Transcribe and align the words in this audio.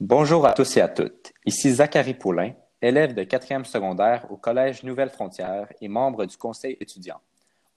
Bonjour 0.00 0.44
à 0.46 0.52
tous 0.52 0.76
et 0.76 0.82
à 0.82 0.88
toutes. 0.88 1.32
Ici 1.46 1.72
Zachary 1.72 2.12
Paulin, 2.12 2.52
élève 2.82 3.14
de 3.14 3.24
quatrième 3.24 3.64
secondaire 3.64 4.30
au 4.30 4.36
Collège 4.36 4.82
Nouvelle 4.82 5.08
Frontière 5.08 5.72
et 5.80 5.88
membre 5.88 6.26
du 6.26 6.36
conseil 6.36 6.76
étudiant. 6.80 7.18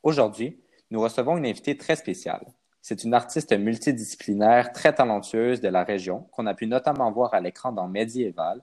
Aujourd'hui, 0.04 0.62
nous 0.92 1.00
recevons 1.00 1.38
une 1.38 1.46
invitée 1.46 1.78
très 1.78 1.96
spéciale. 1.96 2.46
C'est 2.82 3.06
une 3.06 3.14
artiste 3.14 3.58
multidisciplinaire 3.58 4.74
très 4.74 4.94
talentueuse 4.94 5.62
de 5.62 5.70
la 5.70 5.86
région 5.86 6.28
qu'on 6.34 6.46
a 6.46 6.54
pu 6.54 6.68
notamment 6.68 7.10
voir 7.10 7.34
à 7.34 7.40
l'écran 7.40 7.72
dans 7.72 7.88
Médiéval, 7.88 8.62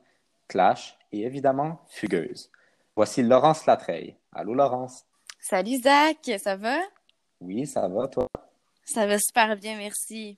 Clash 0.48 0.98
et 1.11 1.23
évidemment 1.23 1.80
Fugueuse. 1.88 2.50
Voici 2.95 3.23
Laurence 3.23 3.64
Latreille. 3.64 4.16
Allô 4.32 4.52
Laurence. 4.52 5.07
Salut 5.41 5.80
Zach, 5.80 6.30
ça 6.38 6.57
va? 6.57 6.77
Oui, 7.41 7.66
ça 7.66 7.88
va 7.88 8.07
toi? 8.07 8.29
Ça 8.84 9.07
va 9.07 9.18
super 9.18 9.57
bien, 9.57 9.79
merci. 9.79 10.36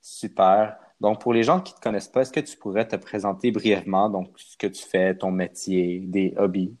Super. 0.00 0.78
Donc, 1.00 1.20
pour 1.20 1.32
les 1.32 1.42
gens 1.44 1.60
qui 1.60 1.74
te 1.74 1.80
connaissent 1.80 2.08
pas, 2.08 2.22
est-ce 2.22 2.32
que 2.32 2.40
tu 2.40 2.56
pourrais 2.56 2.86
te 2.88 2.96
présenter 2.96 3.50
brièvement, 3.52 4.10
donc, 4.10 4.32
ce 4.38 4.56
que 4.56 4.66
tu 4.66 4.82
fais, 4.82 5.16
ton 5.16 5.30
métier, 5.30 6.00
des 6.06 6.34
hobbies? 6.36 6.76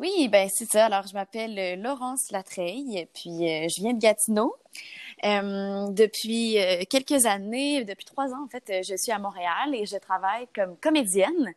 Oui, 0.00 0.28
ben 0.28 0.48
c'est 0.52 0.64
ça. 0.68 0.86
Alors, 0.86 1.06
je 1.06 1.14
m'appelle 1.14 1.56
euh, 1.56 1.76
Laurence 1.76 2.32
Latreille, 2.32 3.06
puis 3.14 3.48
euh, 3.48 3.68
je 3.68 3.80
viens 3.80 3.92
de 3.92 4.00
Gatineau. 4.00 4.56
Euh, 5.24 5.86
depuis 5.90 6.56
quelques 6.90 7.26
années, 7.26 7.84
depuis 7.84 8.04
trois 8.04 8.32
ans 8.34 8.44
en 8.44 8.48
fait, 8.48 8.82
je 8.82 8.96
suis 8.96 9.12
à 9.12 9.18
Montréal 9.20 9.72
et 9.72 9.86
je 9.86 9.96
travaille 9.96 10.48
comme 10.54 10.76
comédienne. 10.78 11.54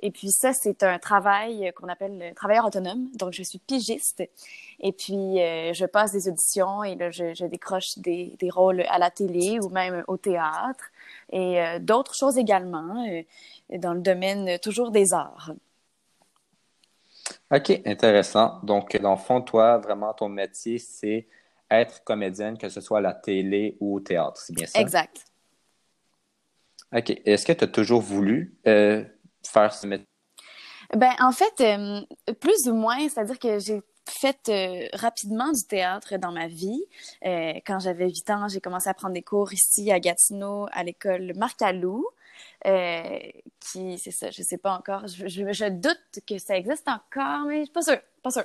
Et 0.00 0.10
puis 0.10 0.30
ça, 0.30 0.52
c'est 0.52 0.82
un 0.82 0.98
travail 0.98 1.72
qu'on 1.74 1.88
appelle 1.88 2.34
travailleur 2.36 2.66
autonome. 2.66 3.08
Donc, 3.14 3.32
je 3.32 3.42
suis 3.42 3.58
pigiste. 3.58 4.22
Et 4.80 4.92
puis, 4.92 5.38
je 5.38 5.86
passe 5.86 6.12
des 6.12 6.28
auditions 6.28 6.84
et 6.84 6.94
là, 6.94 7.10
je, 7.10 7.34
je 7.34 7.46
décroche 7.46 7.98
des, 7.98 8.36
des, 8.38 8.50
rôles 8.50 8.82
à 8.90 8.98
la 8.98 9.10
télé 9.10 9.58
ou 9.60 9.70
même 9.70 10.04
au 10.06 10.18
théâtre 10.18 10.84
et 11.32 11.58
d'autres 11.80 12.14
choses 12.14 12.38
également 12.38 13.04
dans 13.70 13.94
le 13.94 14.00
domaine 14.00 14.58
toujours 14.60 14.90
des 14.90 15.14
arts. 15.14 15.52
OK, 17.50 17.80
intéressant. 17.86 18.60
Donc, 18.62 18.96
dans 19.00 19.12
le 19.12 19.18
fond, 19.18 19.40
toi, 19.40 19.78
vraiment, 19.78 20.12
ton 20.12 20.28
métier, 20.28 20.78
c'est 20.78 21.26
être 21.70 22.02
comédienne, 22.04 22.58
que 22.58 22.68
ce 22.68 22.80
soit 22.80 22.98
à 22.98 23.00
la 23.00 23.14
télé 23.14 23.76
ou 23.80 23.96
au 23.96 24.00
théâtre, 24.00 24.40
c'est 24.40 24.54
bien 24.54 24.66
ça? 24.66 24.80
Exact. 24.80 25.24
OK. 26.94 27.12
Est-ce 27.24 27.46
que 27.46 27.52
tu 27.52 27.64
as 27.64 27.68
toujours 27.68 28.00
voulu 28.00 28.56
euh, 28.66 29.04
faire 29.46 29.72
ce 29.72 29.86
métier? 29.86 30.06
Ben, 30.96 31.12
en 31.20 31.32
fait, 31.32 31.60
euh, 31.60 32.00
plus 32.40 32.68
ou 32.68 32.74
moins, 32.74 33.08
c'est-à-dire 33.08 33.38
que 33.38 33.58
j'ai 33.58 33.82
fait 34.08 34.48
euh, 34.48 34.88
rapidement 34.94 35.52
du 35.52 35.62
théâtre 35.66 36.16
dans 36.16 36.32
ma 36.32 36.48
vie. 36.48 36.82
quand 37.22 37.78
j'avais 37.78 38.08
8 38.08 38.30
ans, 38.30 38.48
j'ai 38.48 38.60
commencé 38.60 38.88
à 38.88 38.94
prendre 38.94 39.12
des 39.12 39.22
cours 39.22 39.52
ici 39.52 39.92
à 39.92 40.00
Gatineau, 40.00 40.66
à 40.72 40.82
l'école 40.82 41.32
Marc 41.36 41.60
Alou. 41.60 42.06
Euh, 42.66 43.18
qui, 43.60 43.98
c'est 43.98 44.10
ça, 44.10 44.30
je 44.30 44.42
sais 44.42 44.58
pas 44.58 44.72
encore. 44.72 45.06
Je, 45.06 45.28
je, 45.28 45.68
doute 45.68 46.20
que 46.26 46.38
ça 46.38 46.56
existe 46.56 46.88
encore, 46.88 47.46
mais 47.46 47.60
je 47.60 47.64
suis 47.64 47.72
pas 47.72 47.82
sûre, 47.82 48.00
pas 48.22 48.30
sûre. 48.30 48.44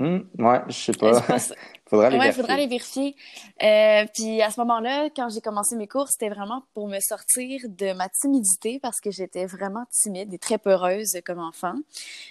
Hmm, 0.00 0.20
ouais, 0.38 0.62
je 0.68 0.72
sais 0.72 0.92
pas. 0.92 1.20
faudra 1.86 2.08
ouais, 2.08 2.32
faudra 2.32 2.54
aller 2.54 2.66
vérifier. 2.66 3.14
Euh, 3.62 4.06
puis 4.14 4.40
à 4.40 4.50
ce 4.50 4.58
moment-là, 4.60 5.10
quand 5.14 5.28
j'ai 5.28 5.42
commencé 5.42 5.76
mes 5.76 5.86
cours, 5.86 6.08
c'était 6.08 6.30
vraiment 6.30 6.62
pour 6.72 6.88
me 6.88 6.98
sortir 7.00 7.60
de 7.68 7.92
ma 7.92 8.08
timidité 8.08 8.80
parce 8.80 8.98
que 8.98 9.10
j'étais 9.10 9.44
vraiment 9.44 9.84
timide 9.90 10.32
et 10.32 10.38
très 10.38 10.56
peureuse 10.56 11.20
comme 11.26 11.38
enfant. 11.38 11.74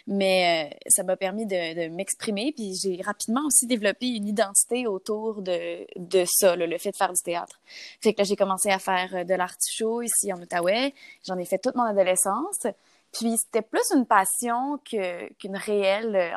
Mais 0.08 0.72
euh, 0.74 0.76
ça 0.88 1.04
m'a 1.04 1.16
permis 1.16 1.46
de, 1.46 1.86
de 1.86 1.94
m'exprimer. 1.94 2.54
Puis 2.54 2.74
j'ai 2.74 3.04
rapidement 3.04 3.46
aussi 3.46 3.68
développé 3.68 4.08
une 4.08 4.28
identité 4.28 4.88
autour 4.88 5.44
de, 5.44 5.86
de 5.96 6.26
ça, 6.28 6.56
le 6.56 6.76
fait 6.80 6.90
de 6.90 6.98
faire 6.98 7.14
du 7.14 7.22
théâtre. 7.24 7.62
Fait 8.02 8.16
que 8.16 8.22
là, 8.22 8.24
j'ai 8.24 8.36
commencé 8.36 8.72
à 8.72 8.80
faire 8.80 9.24
de 9.24 9.34
l'artichaut 9.36 10.02
ici 10.02 10.34
en 10.34 10.42
Outaouais. 10.42 10.96
J'en 11.28 11.38
ai 11.38 11.46
fait 11.46 11.60
toute 11.60 11.76
mon 11.76 11.84
adolescence. 11.84 12.66
Puis 13.12 13.38
c'était 13.38 13.62
plus 13.62 13.86
une 13.96 14.08
passion 14.08 14.80
que, 14.90 15.32
qu'une 15.34 15.56
réelle 15.56 16.34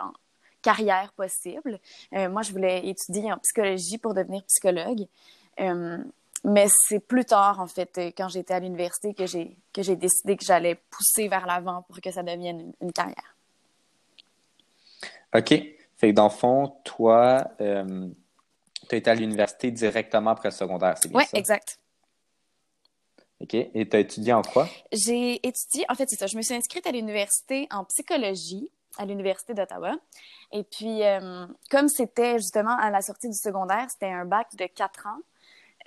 carrière 0.63 1.13
possible. 1.13 1.79
Euh, 2.15 2.29
moi, 2.31 2.43
je 2.43 2.53
voulais 2.53 2.87
étudier 2.87 3.33
en 3.33 3.39
psychologie 3.39 3.99
pour 3.99 4.15
devenir 4.15 4.43
psychologue. 4.45 5.07
Euh, 5.61 5.99
mais 6.45 6.67
c'est 6.89 7.01
plus 7.01 7.25
tard, 7.25 7.61
en 7.61 7.67
fait, 7.67 7.99
quand 8.17 8.29
j'étais 8.29 8.55
à 8.55 8.61
l'université, 8.61 9.15
que 9.15 9.27
j'ai, 9.27 9.57
que 9.73 9.83
j'ai 9.83 9.97
décidé 9.97 10.37
que 10.37 10.45
j'allais 10.45 10.77
pousser 10.91 11.29
vers 11.29 11.47
l'avant 11.47 11.83
pour 11.83 12.01
que 12.01 12.11
ça 12.11 12.23
devienne 12.23 12.73
une, 12.81 12.93
carrière. 12.93 13.37
OK. 15.35 15.49
Fait 15.49 16.11
que 16.11 16.13
dans 16.13 16.25
le 16.25 16.31
fond, 16.31 16.75
toi, 16.85 17.47
euh, 17.61 18.09
tu 18.89 18.95
as 18.95 18.99
été 18.99 19.11
à 19.11 19.15
l'université 19.15 19.71
directement 19.71 20.31
après 20.31 20.49
le 20.49 20.55
secondaire, 20.55 20.97
c'est 21.01 21.09
bien 21.09 21.21
ça? 21.21 21.29
Oui, 21.33 21.39
exact. 21.39 21.79
OK. 23.41 23.55
Et 23.55 23.89
tu 23.89 23.97
as 23.97 24.01
étudié 24.01 24.33
en 24.33 24.43
quoi? 24.43 24.69
J'ai 24.93 25.35
étudié, 25.47 25.85
en 25.89 25.95
fait, 25.95 26.09
c'est 26.09 26.19
ça. 26.19 26.27
Je 26.27 26.37
me 26.37 26.43
suis 26.43 26.55
inscrite 26.55 26.87
à 26.87 26.93
l'université 26.93 27.69
en 27.71 27.85
psychologie 27.85 28.69
à 28.99 29.07
l'Université 29.07 29.55
d'Ottawa. 29.55 29.97
Et 30.53 30.65
puis, 30.65 31.03
euh, 31.03 31.47
comme 31.71 31.89
c'était 31.89 32.39
justement 32.39 32.77
à 32.79 32.91
la 32.91 33.01
sortie 33.01 33.29
du 33.29 33.37
secondaire, 33.37 33.87
c'était 33.91 34.13
un 34.13 34.25
bac 34.25 34.55
de 34.57 34.67
quatre 34.67 35.07
ans. 35.07 35.21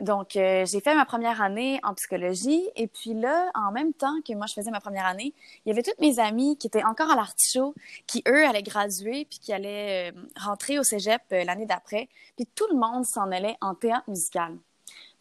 Donc, 0.01 0.35
euh, 0.35 0.65
j'ai 0.65 0.81
fait 0.81 0.93
ma 0.93 1.05
première 1.05 1.41
année 1.41 1.79
en 1.83 1.93
psychologie. 1.93 2.61
Et 2.75 2.87
puis 2.87 3.13
là, 3.13 3.49
en 3.53 3.71
même 3.71 3.93
temps 3.93 4.15
que 4.27 4.33
moi, 4.33 4.45
je 4.47 4.53
faisais 4.53 4.71
ma 4.71 4.81
première 4.81 5.05
année, 5.05 5.33
il 5.65 5.69
y 5.69 5.71
avait 5.71 5.83
toutes 5.83 5.99
mes 5.99 6.19
amies 6.19 6.57
qui 6.57 6.67
étaient 6.67 6.83
encore 6.83 7.09
à 7.11 7.15
l'artichaut, 7.15 7.73
qui, 8.05 8.21
eux, 8.27 8.45
allaient 8.45 8.63
graduer, 8.63 9.25
puis 9.29 9.39
qui 9.39 9.53
allaient 9.53 10.11
euh, 10.11 10.21
rentrer 10.37 10.79
au 10.79 10.83
cégep 10.83 11.21
l'année 11.31 11.65
d'après. 11.65 12.09
Puis 12.35 12.45
tout 12.55 12.67
le 12.69 12.77
monde 12.77 13.05
s'en 13.05 13.31
allait 13.31 13.55
en 13.61 13.73
théâtre 13.73 14.09
musical 14.09 14.57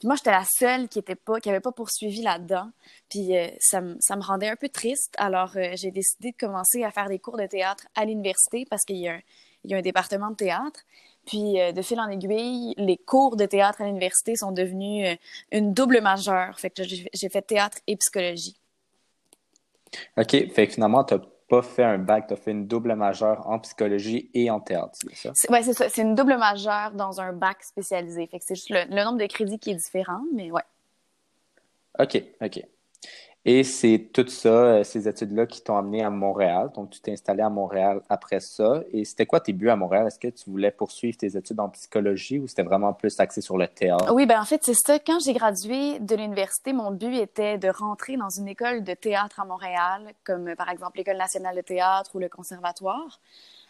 moi, 0.05 0.17
j'étais 0.17 0.31
la 0.31 0.45
seule 0.45 0.89
qui 0.89 0.99
était 0.99 1.15
pas, 1.15 1.41
poursuivi 1.75 2.23
là-dedans. 2.23 2.71
Puis 3.09 3.37
euh, 3.37 3.49
ça, 3.59 3.81
me, 3.81 4.23
rendait 4.23 4.49
un 4.49 4.57
peu 4.57 4.69
triste. 4.69 5.15
Alors, 5.17 5.53
euh, 5.57 5.73
j'ai 5.75 5.91
décidé 5.91 6.33
de 6.33 6.37
commencer 6.37 6.85
à 6.85 6.91
faire 6.91 7.09
des 7.09 7.19
cours 7.19 7.39
de 7.39 7.47
théâtre 7.47 7.87
à 7.95 8.05
l'université 8.05 8.67
parce 8.69 8.85
qu'il 8.85 8.99
y, 8.99 9.09
a 9.09 9.19
un, 9.71 9.81
département 9.81 10.31
de 10.31 10.37
théâtre. 10.37 10.81
Puis, 11.27 11.59
euh, 11.59 11.73
de 11.73 11.81
fil 11.81 11.99
en 11.99 12.09
aiguille, 12.09 12.75
les 12.77 12.99
cours 12.99 13.37
de 13.37 13.47
théâtre 13.47 13.81
à 13.81 13.87
l'université 13.87 14.37
sont 14.37 14.53
devenus 14.53 15.17
une 15.51 15.73
double 15.73 16.03
majeure. 16.03 16.61
Fait 16.61 16.69
que 16.69 16.83
j'ai 16.85 17.29
fait 17.31 17.43
théâtre 17.43 17.79
et 17.87 17.97
psychologie. 17.97 18.59
OK. 20.19 20.31
Fait 20.53 20.67
que 20.67 20.75
finalement, 20.75 21.05
tu 21.05 21.15
pas 21.49 21.63
fait 21.63 21.85
un 21.85 21.99
bac, 21.99 22.27
tu 22.29 22.35
as 22.35 22.37
fait 22.37 22.53
une 22.53 22.67
double 22.67 22.95
majeure 22.95 23.47
en 23.49 23.59
psychologie 23.59 24.31
et 24.35 24.51
en 24.51 24.61
théâtre, 24.61 24.99
c'est 25.03 25.15
ça? 25.15 25.33
Oui, 25.51 25.59
c'est 25.63 25.75
ça. 25.75 25.89
C'est 25.89 26.03
une 26.03 26.15
double 26.15 26.37
majeure 26.37 26.93
dans 26.93 27.21
un 27.21 27.33
bac 27.33 27.63
spécialisé. 27.63 28.27
Fait 28.27 28.39
que 28.39 28.45
c'est 28.45 28.55
juste 28.55 28.71
le, 28.71 28.85
le, 28.89 29.05
nombre 29.05 29.19
de 29.19 29.27
crédits 29.27 29.59
qui 29.59 29.71
est 29.71 29.75
différent, 29.75 30.23
mais 30.33 30.51
ouais. 30.51 30.63
OK, 31.99 32.23
OK. 32.43 32.63
Et 33.47 33.63
c'est 33.63 34.09
tout 34.11 34.27
ça, 34.29 34.49
euh, 34.49 34.85
ces 34.85 35.07
études-là 35.07 35.45
qui 35.45 35.61
t'ont 35.61 35.77
amené 35.77 36.03
à 36.03 36.09
Montréal. 36.09 36.71
Donc, 36.75 36.89
tu 36.89 37.01
t'es 37.01 37.13
installé 37.13 37.43
à 37.43 37.51
Montréal 37.51 38.01
après 38.09 38.41
ça. 38.41 38.83
Et 38.91 39.05
c'était 39.05 39.27
quoi 39.27 39.39
tes 39.39 39.53
buts 39.53 39.69
à 39.69 39.77
Montréal? 39.77 40.07
Est-ce 40.07 40.19
que 40.19 40.29
tu 40.29 40.49
voulais 40.49 40.71
poursuivre 40.71 41.19
tes 41.19 41.37
études 41.37 41.61
en 41.61 41.69
psychologie 41.69 42.39
ou 42.39 42.49
c'était 42.49 42.63
vraiment 42.63 42.95
plus 42.95 43.21
axé 43.21 43.43
sur 43.43 43.59
le 43.59 43.69
théâtre? 43.69 44.11
Oui, 44.15 44.25
ben 44.25 44.41
en 44.41 44.47
fait, 44.47 44.65
c'est 44.65 44.73
ça. 44.73 44.99
Quand 44.99 45.23
j'ai 45.23 45.35
gradué 45.35 45.99
de 45.99 46.17
l'université, 46.17 46.73
mon 46.73 46.91
but 46.91 47.15
était 47.17 47.59
de 47.59 47.69
rentrer 47.69 48.17
dans 48.17 48.31
une 48.31 48.49
école 48.49 48.83
de 48.83 48.95
théâtre 48.95 49.39
à 49.41 49.45
Montréal, 49.45 50.15
comme 50.25 50.55
par 50.57 50.71
exemple 50.71 50.97
l'École 50.97 51.19
nationale 51.19 51.57
de 51.57 51.61
théâtre 51.61 52.13
ou 52.15 52.21
le 52.21 52.31
conservatoire. 52.31 53.21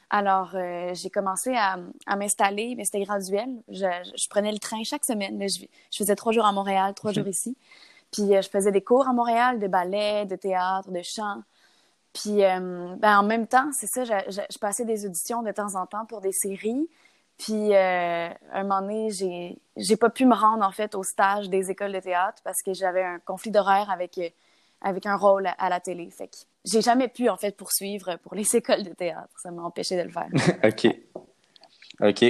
Alors, 0.09 0.51
euh, 0.55 0.95
j'ai 0.95 1.11
commencé 1.11 1.53
à, 1.57 1.79
à 2.07 2.15
m'installer, 2.15 2.75
mais 2.77 2.85
c'était 2.85 3.03
graduel. 3.03 3.49
Je, 3.69 3.87
je, 4.17 4.29
prenais 4.29 4.53
le 4.53 4.59
train 4.59 4.85
chaque 4.85 5.05
semaine. 5.05 5.41
Je, 5.41 5.65
je 5.91 5.99
faisais 5.99 6.15
trois 6.15 6.33
jours 6.33 6.45
à 6.45 6.53
Montréal, 6.53 6.95
trois 6.95 7.11
jours 7.13 7.27
ici. 7.27 7.57
Puis 8.15 8.35
euh, 8.35 8.43
je 8.43 8.49
faisais 8.49 8.71
des 8.71 8.83
cours 8.83 9.09
à 9.09 9.13
Montréal 9.13 9.59
de 9.59 9.67
ballet, 9.67 10.25
de 10.25 10.37
théâtre, 10.37 10.91
de 10.91 11.03
chant. 11.03 11.43
Puis 12.13 12.45
euh, 12.45 12.95
ben, 12.99 13.19
en 13.19 13.25
même 13.25 13.49
temps, 13.49 13.71
c'est 13.73 13.89
ça, 13.89 14.05
je, 14.05 14.13
je, 14.31 14.59
passais 14.59 14.85
des 14.85 15.05
auditions 15.05 15.43
de 15.43 15.51
temps 15.51 15.75
en 15.75 15.87
temps 15.87 16.07
pour 16.07 16.21
des 16.21 16.31
séries. 16.31 16.89
Puis 17.39 17.75
euh, 17.75 18.29
un 18.53 18.63
moment 18.63 18.83
donné, 18.83 19.11
j'ai 19.11 19.59
j'ai 19.77 19.97
pas 19.97 20.11
pu 20.11 20.25
me 20.25 20.35
rendre 20.37 20.65
en 20.65 20.71
fait 20.71 20.95
au 20.95 21.03
stage 21.03 21.51
des 21.51 21.73
écoles 21.73 21.93
de 21.93 21.99
théâtre 21.99 22.41
parce 22.45 22.63
que 22.63 22.73
j'avais 22.73 23.03
un 23.03 23.19
conflit 23.19 23.51
d'horaire 23.51 23.91
avec 23.91 24.21
avec 24.81 25.07
un 25.07 25.17
rôle 25.17 25.49
à, 25.59 25.69
la 25.69 25.81
télé. 25.81 26.09
Fait 26.11 26.29
que 26.29 26.37
j'ai 26.65 26.83
jamais 26.83 27.09
pu 27.09 27.29
en 27.29 27.37
fait 27.37 27.57
poursuivre 27.57 28.17
pour 28.23 28.37
les 28.37 28.45
écoles 28.57 28.85
de 28.85 28.93
théâtre. 28.93 29.35
Ça 29.43 29.51
m'a 29.51 29.63
empêché 29.63 29.97
de 29.97 30.03
le 30.03 30.11
faire. 30.11 30.29
OK. 30.65 30.87
OK. 32.01 32.21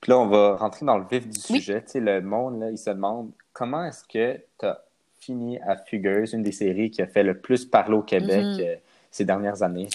Puis 0.00 0.10
là, 0.10 0.18
on 0.18 0.28
va 0.28 0.56
rentrer 0.56 0.86
dans 0.86 0.98
le 0.98 1.06
vif 1.10 1.28
du 1.28 1.40
sujet. 1.40 1.82
Tu 1.82 1.92
sais, 1.92 2.00
le 2.00 2.22
monde, 2.22 2.60
là, 2.60 2.70
il 2.70 2.78
se 2.78 2.90
demande 2.90 3.32
comment 3.52 3.84
est-ce 3.84 4.04
que 4.04 4.40
tu 4.58 4.66
as 4.66 4.80
fini 5.20 5.58
à 5.60 5.76
Fugueuse, 5.76 6.32
une 6.32 6.42
des 6.42 6.52
séries 6.52 6.90
qui 6.90 7.02
a 7.02 7.06
fait 7.06 7.22
le 7.22 7.38
plus 7.38 7.64
parler 7.64 7.94
au 7.94 8.02
Québec 8.02 8.42
mhm. 8.42 8.60
euh, 8.60 8.76
ces 9.10 9.24
dernières 9.24 9.62
années? 9.62 9.88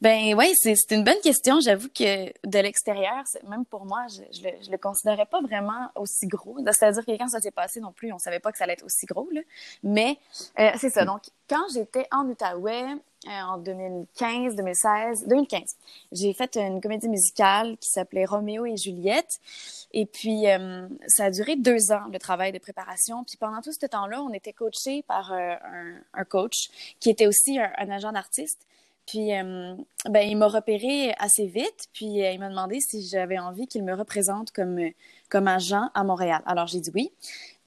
Ben 0.00 0.34
oui, 0.34 0.52
c'est 0.54 0.74
une 0.90 1.04
bonne 1.04 1.20
question. 1.22 1.60
J'avoue 1.60 1.88
que 1.88 2.26
de 2.26 2.58
l'extérieur, 2.58 3.22
même 3.48 3.64
pour 3.66 3.84
moi, 3.84 4.06
je, 4.08 4.22
je, 4.36 4.44
le, 4.44 4.50
le 4.70 4.78
considérais 4.78 5.26
pas 5.26 5.40
vraiment 5.40 5.90
aussi 5.94 6.26
gros. 6.26 6.56
C'est-à-dire 6.64 7.04
que 7.04 7.12
quand 7.12 7.28
ça 7.28 7.40
s'est 7.40 7.50
passé 7.50 7.80
non 7.80 7.92
plus, 7.92 8.12
on 8.12 8.18
savait 8.18 8.40
pas 8.40 8.50
que 8.50 8.58
ça 8.58 8.64
allait 8.64 8.72
être 8.74 8.84
aussi 8.84 9.06
gros. 9.06 9.28
Là. 9.30 9.42
Mais 9.82 10.16
euh, 10.58 10.70
c'est 10.78 10.90
ça. 10.90 11.04
Donc, 11.04 11.22
quand 11.48 11.64
j'étais 11.74 12.06
en 12.10 12.26
Outaouais, 12.26 12.86
en 13.28 13.58
2015, 13.58 14.56
2016, 14.56 15.26
2015. 15.28 15.76
J'ai 16.12 16.32
fait 16.32 16.56
une 16.56 16.80
comédie 16.80 17.08
musicale 17.08 17.76
qui 17.78 17.88
s'appelait 17.90 18.24
Roméo 18.24 18.66
et 18.66 18.76
Juliette. 18.76 19.38
Et 19.92 20.06
puis, 20.06 20.48
euh, 20.48 20.86
ça 21.06 21.24
a 21.24 21.30
duré 21.30 21.56
deux 21.56 21.92
ans, 21.92 22.06
le 22.12 22.18
travail 22.18 22.52
de 22.52 22.58
préparation. 22.58 23.24
Puis 23.24 23.36
pendant 23.36 23.60
tout 23.60 23.72
ce 23.72 23.86
temps-là, 23.86 24.22
on 24.22 24.32
était 24.32 24.52
coachés 24.52 25.02
par 25.02 25.32
euh, 25.32 25.54
un, 26.14 26.24
coach 26.24 26.68
qui 27.00 27.10
était 27.10 27.26
aussi 27.26 27.58
un, 27.58 27.90
agent 27.90 28.12
d'artiste. 28.12 28.66
Puis, 29.06 29.34
euh, 29.34 29.74
ben, 30.08 30.20
il 30.20 30.36
m'a 30.36 30.46
repéré 30.46 31.12
assez 31.18 31.46
vite. 31.46 31.88
Puis, 31.92 32.18
il 32.18 32.38
m'a 32.38 32.48
demandé 32.48 32.80
si 32.80 33.06
j'avais 33.06 33.38
envie 33.38 33.66
qu'il 33.66 33.84
me 33.84 33.94
représente 33.94 34.52
comme, 34.52 34.80
comme 35.28 35.48
agent 35.48 35.90
à 35.94 36.04
Montréal. 36.04 36.42
Alors, 36.46 36.66
j'ai 36.66 36.80
dit 36.80 36.90
oui. 36.94 37.12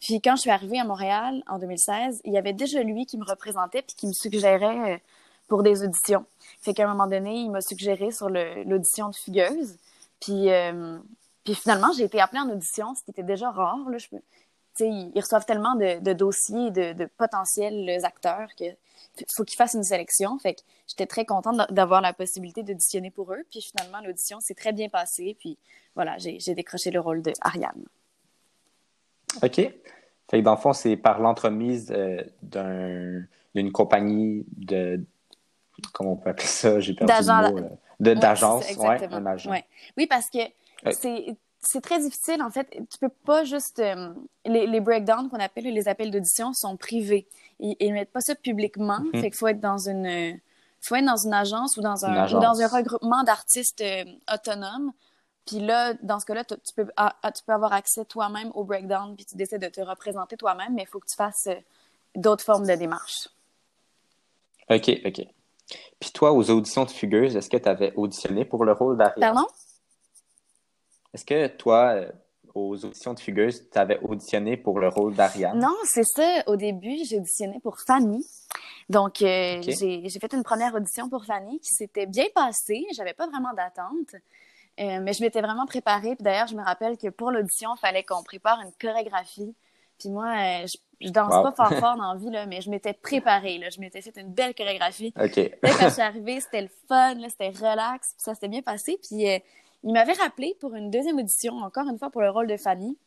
Puis 0.06 0.22
quand 0.22 0.36
je 0.36 0.42
suis 0.42 0.52
arrivée 0.52 0.80
à 0.80 0.84
Montréal 0.84 1.42
en 1.48 1.58
2016, 1.58 2.22
il 2.26 2.34
y 2.34 2.38
avait 2.38 2.54
déjà 2.54 2.84
lui 2.84 3.08
qui 3.08 3.18
me 3.18 3.26
représentait 3.26 3.82
puis 3.82 3.96
qui 3.96 4.08
me 4.08 4.14
suggérait 4.14 4.94
euh, 4.94 4.98
pour 5.48 5.64
des 5.64 5.84
auditions. 5.84 6.26
Fait 6.62 6.74
qu'à 6.74 6.86
un 6.86 6.92
moment 6.92 7.08
donné, 7.08 7.36
il 7.36 7.52
m'a 7.52 7.62
suggéré 7.62 8.12
sur 8.12 8.30
l'audition 8.30 9.10
de 9.10 9.16
Fugueuse. 9.16 9.78
Puis, 10.20 10.50
euh, 10.52 10.98
puis 11.44 11.56
finalement, 11.56 11.92
j'ai 11.96 12.04
été 12.04 12.20
appelée 12.20 12.40
en 12.40 12.50
audition, 12.50 12.96
ce 12.96 13.04
qui 13.04 13.12
était 13.12 13.24
déjà 13.24 13.52
rare. 13.52 13.90
Là. 13.90 13.98
Je, 13.98 14.08
ils, 14.80 15.12
ils 15.14 15.22
reçoivent 15.22 15.46
tellement 15.46 15.76
de, 15.76 16.14
dossiers 16.14 16.72
de, 16.72 17.06
potentiels 17.18 18.04
acteurs 18.04 18.50
que 18.58 18.66
faut 19.34 19.46
qu'ils 19.46 19.56
fassent 19.56 19.76
une 19.76 19.84
sélection. 19.84 20.38
Fait 20.40 20.56
que 20.56 20.62
j'étais 20.88 21.06
très 21.06 21.26
contente 21.26 21.72
d'avoir 21.72 22.02
la 22.02 22.14
possibilité 22.14 22.64
d'auditionner 22.64 23.12
pour 23.12 23.32
eux. 23.34 23.44
Puis 23.50 23.62
finalement, 23.62 24.06
l'audition 24.06 24.40
s'est 24.42 24.56
très 24.56 24.74
bien 24.74 24.90
passée. 24.90 25.38
Puis 25.40 25.58
voilà, 25.96 26.18
j'ai 26.18 26.54
décroché 26.54 26.92
le 26.92 27.00
rôle 27.00 27.22
de 27.22 27.32
Ariane. 27.42 27.86
OK. 29.42 29.56
Fait 29.56 30.40
que 30.40 30.44
dans 30.44 30.56
le 30.56 30.60
fond, 30.60 30.74
c'est 30.74 30.98
par 30.98 31.20
l'entremise 31.20 31.94
euh, 31.96 33.22
d'une 33.54 33.72
compagnie 33.72 34.46
de. 34.58 35.04
Comment 35.94 36.14
on 36.14 36.16
peut 36.16 36.30
appeler 36.30 36.48
ça? 36.48 36.80
J'ai 36.80 36.94
perdu 36.94 37.14
le 37.14 37.52
mot. 37.52 37.58
Euh, 37.60 38.16
d'agence, 38.16 38.70
ouais, 38.78 39.08
un 39.12 39.26
agent. 39.26 39.50
Ouais. 39.50 39.66
Oui, 39.98 40.08
parce 40.08 40.30
que 40.30 40.40
c'est 40.92 41.36
c'est 41.68 41.82
très 41.82 42.00
difficile, 42.00 42.44
en 42.44 42.52
fait. 42.52 42.68
Tu 42.70 43.00
peux 43.00 43.10
pas 43.10 43.44
juste. 43.44 43.80
Euh, 43.80 44.14
les, 44.46 44.68
les, 44.68 44.80
breakdowns 44.80 45.30
qu'on 45.30 45.40
appelle 45.40 45.64
les 45.64 45.88
appels 45.88 46.12
d'audition 46.12 46.54
sont 46.54 46.78
privés. 46.78 47.28
Ils, 47.60 47.76
ne 47.82 47.94
mettent 47.94 48.12
pas 48.12 48.22
ça 48.22 48.36
publiquement. 48.36 49.00
Fait 49.14 49.32
qu'il 49.32 49.36
faut 49.36 49.48
être 49.48 49.62
dans 49.62 49.90
une. 49.90 50.40
faut 50.82 50.96
être 50.96 51.06
dans 51.06 51.26
une 51.26 51.34
agence 51.34 51.78
ou 51.78 51.82
dans 51.82 52.06
un, 52.06 52.28
ou 52.28 52.40
dans 52.40 52.62
un 52.62 52.68
regroupement 52.68 53.24
d'artistes 53.24 53.84
autonomes 54.32 54.92
puis 55.46 55.60
là, 55.60 55.94
dans 56.02 56.20
ce 56.20 56.26
cas-là, 56.26 56.44
tu 56.44 56.56
peux, 56.76 56.88
ah, 56.98 57.16
ah, 57.22 57.32
tu 57.32 57.44
peux 57.44 57.54
avoir 57.54 57.72
accès 57.72 58.04
toi-même 58.06 58.52
au 58.56 58.64
breakdown, 58.64 59.16
puis 59.16 59.26
tu 59.26 59.36
décides 59.36 59.62
de 59.62 59.68
te 59.68 59.82
représenter 59.82 60.38
toi-même, 60.38 60.74
mais 60.74 60.84
il 60.84 60.88
faut 60.88 61.00
que 61.00 61.08
tu 61.08 61.16
fasses 61.16 61.48
euh, 61.48 61.56
d'autres 62.16 62.44
formes 62.44 62.66
de 62.66 62.74
démarches. 62.74 63.30
OK, 64.70 64.90
OK. 65.06 65.28
Puis 66.00 66.12
toi, 66.12 66.32
aux 66.32 66.50
auditions 66.52 66.86
de 66.86 66.92
Fugueuse, 66.92 67.36
est-ce 67.36 67.50
que 67.50 67.58
tu 67.58 67.70
avais 67.70 67.94
auditionné 67.96 68.46
pour 68.46 68.66
le 68.66 68.74
rôle 68.74 68.98
d'Ariane? 68.98 69.34
Pardon? 69.34 69.48
Est-ce 71.14 71.26
que 71.26 71.48
toi, 71.48 71.96
euh, 71.96 72.12
aux 72.54 72.86
auditions 72.86 73.14
de 73.14 73.20
Fugueuse, 73.20 73.70
tu 73.70 73.78
avais 73.78 74.00
auditionné 74.02 74.58
pour 74.58 74.80
le 74.80 74.90
rôle 74.90 75.16
d'Ariane? 75.16 75.60
Non, 75.60 75.76
c'est 75.86 76.06
ça. 76.06 76.44
Au 76.48 76.56
début, 76.56 76.98
j'ai 77.06 77.18
auditionné 77.18 77.60
pour 77.62 77.78
Fanny. 77.88 78.26
Donc, 78.90 79.22
euh, 79.22 79.62
j'ai 79.62 80.20
fait 80.20 80.34
une 80.34 80.44
première 80.44 80.76
audition 80.76 81.10
pour 81.10 81.26
Fanny 81.26 81.60
qui 81.60 81.74
s'était 81.74 82.06
bien 82.06 82.26
passée. 82.36 82.86
J'avais 82.96 83.14
pas 83.14 83.28
vraiment 83.28 83.54
d'attente. 83.54 84.16
Euh, 84.80 85.00
mais 85.02 85.14
je 85.14 85.24
m'étais 85.24 85.42
vraiment 85.42 85.66
préparée. 85.66 86.16
Puis 86.16 86.24
d'ailleurs, 86.24 86.48
je 86.48 86.56
me 86.56 86.64
rappelle 86.64 86.98
que 86.98 87.08
pour 87.08 87.32
l'audition, 87.32 87.72
il 87.76 87.80
fallait 87.80 88.04
qu'on 88.04 88.24
prépare 88.24 88.60
une 88.62 88.72
chorégraphie. 88.80 89.56
Puis 90.00 90.10
moi, 90.10 90.28
euh, 90.28 90.68
je, 90.68 90.78
je, 91.02 91.10
danse 91.10 91.30
pas 91.30 91.52
fort 91.52 91.80
fort 91.80 91.96
dans 91.98 92.14
la 92.14 92.20
vie, 92.20 92.30
là, 92.30 92.46
mais 92.46 92.62
je 92.62 92.70
m'étais 92.70 92.94
préparée. 92.94 93.58
Là. 93.58 93.70
Je 93.70 93.80
m'étais 93.80 94.02
fait 94.02 94.16
une 94.18 94.34
belle 94.34 94.54
chorégraphie. 94.54 95.14
Okay. 95.18 95.56
Là, 95.64 95.72
quand 95.80 95.90
je 95.90 95.94
suis 95.94 96.02
arrivée, 96.02 96.40
c'était 96.40 96.62
le 96.62 96.70
fun, 96.88 97.16
c'était 97.30 97.50
relax. 97.50 98.14
Puis 98.14 98.24
ça 98.24 98.34
s'était 98.34 98.48
bien 98.48 98.62
passé. 98.62 99.00
Puis 99.08 99.30
euh, 99.30 99.40
il 99.84 99.94
m'avait 99.94 100.14
rappelé 100.14 100.56
pour 100.60 100.76
une 100.76 100.90
deuxième 100.90 101.18
audition, 101.18 101.54
encore 101.58 101.88
une 101.88 101.98
fois 101.98 102.10
pour 102.10 102.22
le 102.22 102.30
rôle 102.30 102.48
de 102.48 102.58
Fanny. 102.58 102.98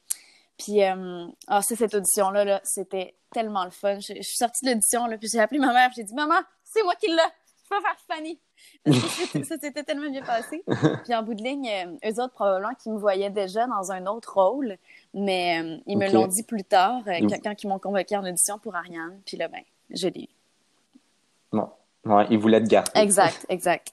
Puis, 0.56 0.82
euh, 0.82 1.26
oh, 1.50 1.61
c'est 1.62 1.76
cette 1.76 1.94
audition-là, 1.94 2.44
-là, 2.44 2.61
c'était 2.64 3.14
tellement 3.32 3.64
le 3.64 3.70
fun. 3.70 4.00
Je, 4.00 4.14
je 4.14 4.23
suis 4.23 4.37
sortie 4.37 4.64
de 4.64 4.70
l'audition, 4.70 5.06
puis 5.19 5.29
j'ai 5.32 5.38
appelé 5.38 5.61
ma 5.61 5.73
mère, 5.73 5.90
j'ai 5.94 6.02
dit 6.02 6.14
Maman, 6.14 6.40
c'est 6.64 6.82
moi 6.82 6.94
qui 6.96 7.06
l'ai, 7.06 7.31
je 7.62 7.69
peux 7.69 7.81
faire 7.81 7.96
Fanny 8.08 8.40
ça 8.87 9.58
s'était 9.58 9.82
tellement 9.82 10.10
bien 10.10 10.22
passé. 10.22 10.62
Puis 11.05 11.14
en 11.14 11.22
bout 11.22 11.34
de 11.34 11.43
ligne, 11.43 11.69
euh, 11.69 12.10
eux 12.10 12.22
autres, 12.22 12.34
probablement 12.34 12.75
qu'ils 12.75 12.93
me 12.93 12.99
voyaient 12.99 13.31
déjà 13.31 13.66
dans 13.66 13.93
un 13.93 14.06
autre 14.06 14.34
rôle, 14.34 14.76
mais 15.14 15.62
euh, 15.62 15.76
ils 15.87 15.99
me 15.99 16.10
l'ont 16.10 16.26
dit 16.26 16.43
plus 16.43 16.64
tard, 16.64 17.02
euh, 17.06 17.26
quand, 17.43 17.62
ils 17.62 17.69
m'ont 17.69 17.78
convoqué 17.78 18.16
en 18.16 18.25
audition 18.25 18.58
pour 18.58 18.75
Ariane. 18.75 19.20
Puis 19.26 19.37
là, 19.37 19.49
ben, 19.49 19.62
je 19.90 20.08
l'ai 20.08 20.22
eu. 20.22 20.28
Bon. 21.52 21.69
Ouais, 22.05 22.26
ils 22.31 22.38
voulaient 22.38 22.62
te 22.62 22.69
garder. 22.69 22.90
Exact, 22.94 23.44
exact. 23.49 23.93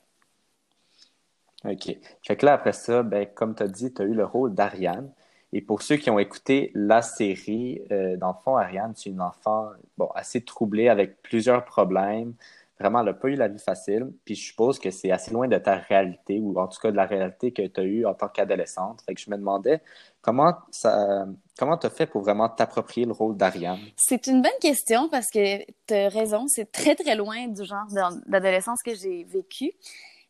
OK. 1.66 1.98
Fait 2.22 2.36
que 2.36 2.46
là, 2.46 2.54
après 2.54 2.74
ça, 2.74 3.04
ben, 3.04 3.26
comme 3.26 3.56
tu 3.56 3.64
as 3.64 3.68
dit, 3.68 3.94
tu 3.94 4.02
as 4.02 4.06
eu 4.06 4.14
le 4.14 4.26
rôle 4.26 4.54
d'Ariane. 4.54 5.12
Et 5.52 5.62
pour 5.62 5.82
ceux 5.82 5.96
qui 5.96 6.10
ont 6.10 6.20
écouté 6.20 6.72
la 6.76 7.02
série, 7.02 7.82
dans 7.90 8.28
le 8.28 8.44
fond, 8.44 8.58
Ariane, 8.58 8.92
c'est 8.94 9.10
une 9.10 9.22
enfant 9.22 9.70
bon, 9.98 10.10
assez 10.14 10.42
troublée 10.42 10.90
avec 10.90 11.22
plusieurs 11.22 11.64
problèmes. 11.64 12.34
Vraiment, 12.80 13.00
elle 13.00 13.06
n'a 13.06 13.14
pas 13.14 13.30
eu 13.30 13.36
la 13.36 13.48
vie 13.48 13.60
facile. 13.60 14.12
Puis 14.26 14.36
je 14.36 14.48
suppose 14.48 14.80
que 14.80 14.92
c'est 14.92 15.12
assez 15.12 15.32
loin 15.32 15.48
de 15.48 15.58
ta 15.58 15.76
réalité, 15.76 16.40
ou 16.40 16.60
en 16.60 16.68
tout 16.68 16.80
cas 16.80 16.92
de 16.92 16.98
la 16.98 17.06
réalité 17.06 17.52
que 17.52 17.66
tu 17.66 17.80
as 17.80 17.84
eue 17.84 18.06
en 18.06 18.14
tant 18.14 18.28
qu'adolescente. 18.28 19.02
Fait 19.06 19.16
que 19.16 19.22
je 19.22 19.30
me 19.30 19.38
demandais 19.38 19.82
comment 20.22 20.54
ça 20.72 21.26
comment 21.58 21.78
tu 21.78 21.88
as 21.88 21.90
fait 21.90 22.06
pour 22.06 22.22
vraiment 22.22 22.50
t'approprier 22.50 23.06
le 23.06 23.14
rôle 23.14 23.38
d'Ariane? 23.38 23.80
C'est 23.96 24.28
une 24.28 24.42
bonne 24.42 24.52
question 24.60 25.08
parce 25.10 25.30
que 25.30 25.66
tu 25.88 25.94
as 25.94 26.10
raison, 26.10 26.48
c'est 26.48 26.72
très 26.72 26.96
très 26.96 27.16
loin 27.16 27.48
du 27.48 27.64
genre 27.64 27.88
d'adolescence 28.28 28.82
que 28.84 28.94
j'ai 28.94 29.24
vécu. 29.24 29.72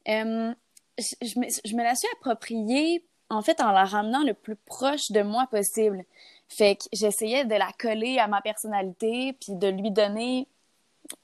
Je, 0.06 1.40
me, 1.40 1.48
je 1.66 1.76
me 1.76 1.84
la 1.84 1.96
suis 1.96 2.08
appropriée 2.14 3.04
en 3.30 3.42
fait 3.42 3.60
en 3.60 3.72
la 3.72 3.86
ramenant 3.86 4.24
le 4.24 4.34
plus 4.34 4.56
proche 4.56 5.12
de 5.12 5.22
moi 5.22 5.48
possible. 5.50 6.04
Fait 6.48 6.76
que 6.76 6.84
j'essayais 6.94 7.46
de 7.46 7.56
la 7.56 7.72
coller 7.80 8.20
à 8.20 8.28
ma 8.28 8.42
personnalité 8.42 9.34
puis 9.34 9.56
de 9.56 9.68
lui 9.68 9.92
donner 9.92 10.48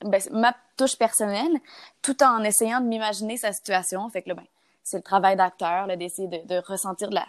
ben, 0.04 0.22
ma 0.32 0.56
touche 0.78 0.96
personnelle, 0.96 1.60
tout 2.02 2.22
en 2.24 2.44
essayant 2.44 2.82
de 2.82 2.88
m'imaginer 2.88 3.38
sa 3.38 3.52
situation. 3.52 4.08
Fait 4.10 4.22
que 4.22 4.30
là, 4.30 4.36
ben, 4.36 4.46
c'est 4.84 4.98
le 4.98 5.04
travail 5.04 5.36
d'acteur, 5.36 5.88
d'essayer 5.98 6.28
de, 6.28 6.46
de, 6.48 6.62
ressentir 6.66 7.10
de, 7.10 7.16
la, 7.16 7.26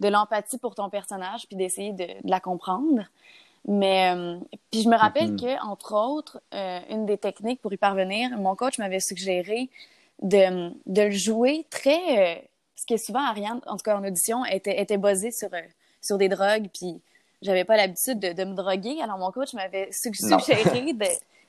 de 0.00 0.08
l'empathie 0.08 0.58
pour 0.58 0.74
ton 0.74 0.90
personnage, 0.90 1.46
puis 1.46 1.56
d'essayer 1.56 1.92
de, 1.92 2.04
de, 2.04 2.30
la 2.30 2.40
comprendre. 2.40 3.04
Mais 3.66 4.14
euh, 4.14 4.38
puis 4.70 4.82
je 4.82 4.88
me 4.88 4.96
rappelle 4.96 5.32
mm-hmm. 5.32 5.58
que 5.58 5.66
entre 5.66 5.94
autres, 5.94 6.40
euh, 6.52 6.80
une 6.90 7.06
des 7.06 7.18
techniques 7.18 7.62
pour 7.62 7.72
y 7.72 7.78
parvenir, 7.78 8.30
mon 8.36 8.54
coach 8.56 8.78
m'avait 8.78 9.00
suggéré 9.00 9.70
de, 10.22 10.70
de 10.86 11.02
le 11.02 11.10
jouer 11.10 11.66
très, 11.70 12.36
euh, 12.36 12.40
parce 12.74 12.86
que 12.86 12.96
souvent 12.98 13.24
Ariane, 13.24 13.60
en 13.66 13.76
tout 13.76 13.82
cas 13.84 13.96
en 13.96 14.04
audition, 14.04 14.44
était 14.44 14.80
était 14.80 14.98
basée 14.98 15.30
sur 15.30 15.48
sur 16.02 16.18
des 16.18 16.28
drogues, 16.28 16.68
puis 16.74 17.00
j'avais 17.44 17.64
pas 17.64 17.76
l'habitude 17.76 18.18
de, 18.18 18.32
de, 18.32 18.44
me 18.44 18.54
droguer. 18.54 19.00
Alors 19.02 19.18
mon 19.18 19.30
coach 19.30 19.52
m'avait 19.52 19.88
suggéré 19.92 20.94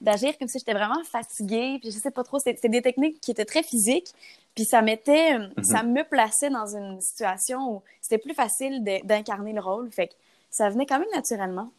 d'agir 0.01 0.37
comme 0.37 0.47
si 0.47 0.59
j'étais 0.59 0.73
vraiment 0.73 1.03
fatiguée, 1.09 1.79
puis 1.81 1.91
je 1.91 1.97
sais 1.97 2.11
pas 2.11 2.23
trop, 2.23 2.37
c'était 2.37 2.69
des 2.69 2.81
techniques 2.81 3.19
qui 3.21 3.31
étaient 3.31 3.45
très 3.45 3.63
physiques, 3.63 4.09
puis 4.53 4.65
ça 4.65 4.81
mettait, 4.81 5.35
euh, 5.35 5.47
mhm. 5.57 5.63
ça 5.63 5.83
me 5.83 6.03
plaçait 6.03 6.49
dans 6.49 6.75
une 6.75 6.99
situation 6.99 7.75
où 7.75 7.81
c'était 8.01 8.17
plus 8.17 8.33
facile 8.33 8.83
d'incarner 9.03 9.53
le 9.53 9.61
rôle, 9.61 9.89
fait 9.91 10.07
que 10.07 10.13
ça 10.49 10.69
venait 10.69 10.85
quand 10.85 10.99
même 10.99 11.07
naturellement. 11.13 11.71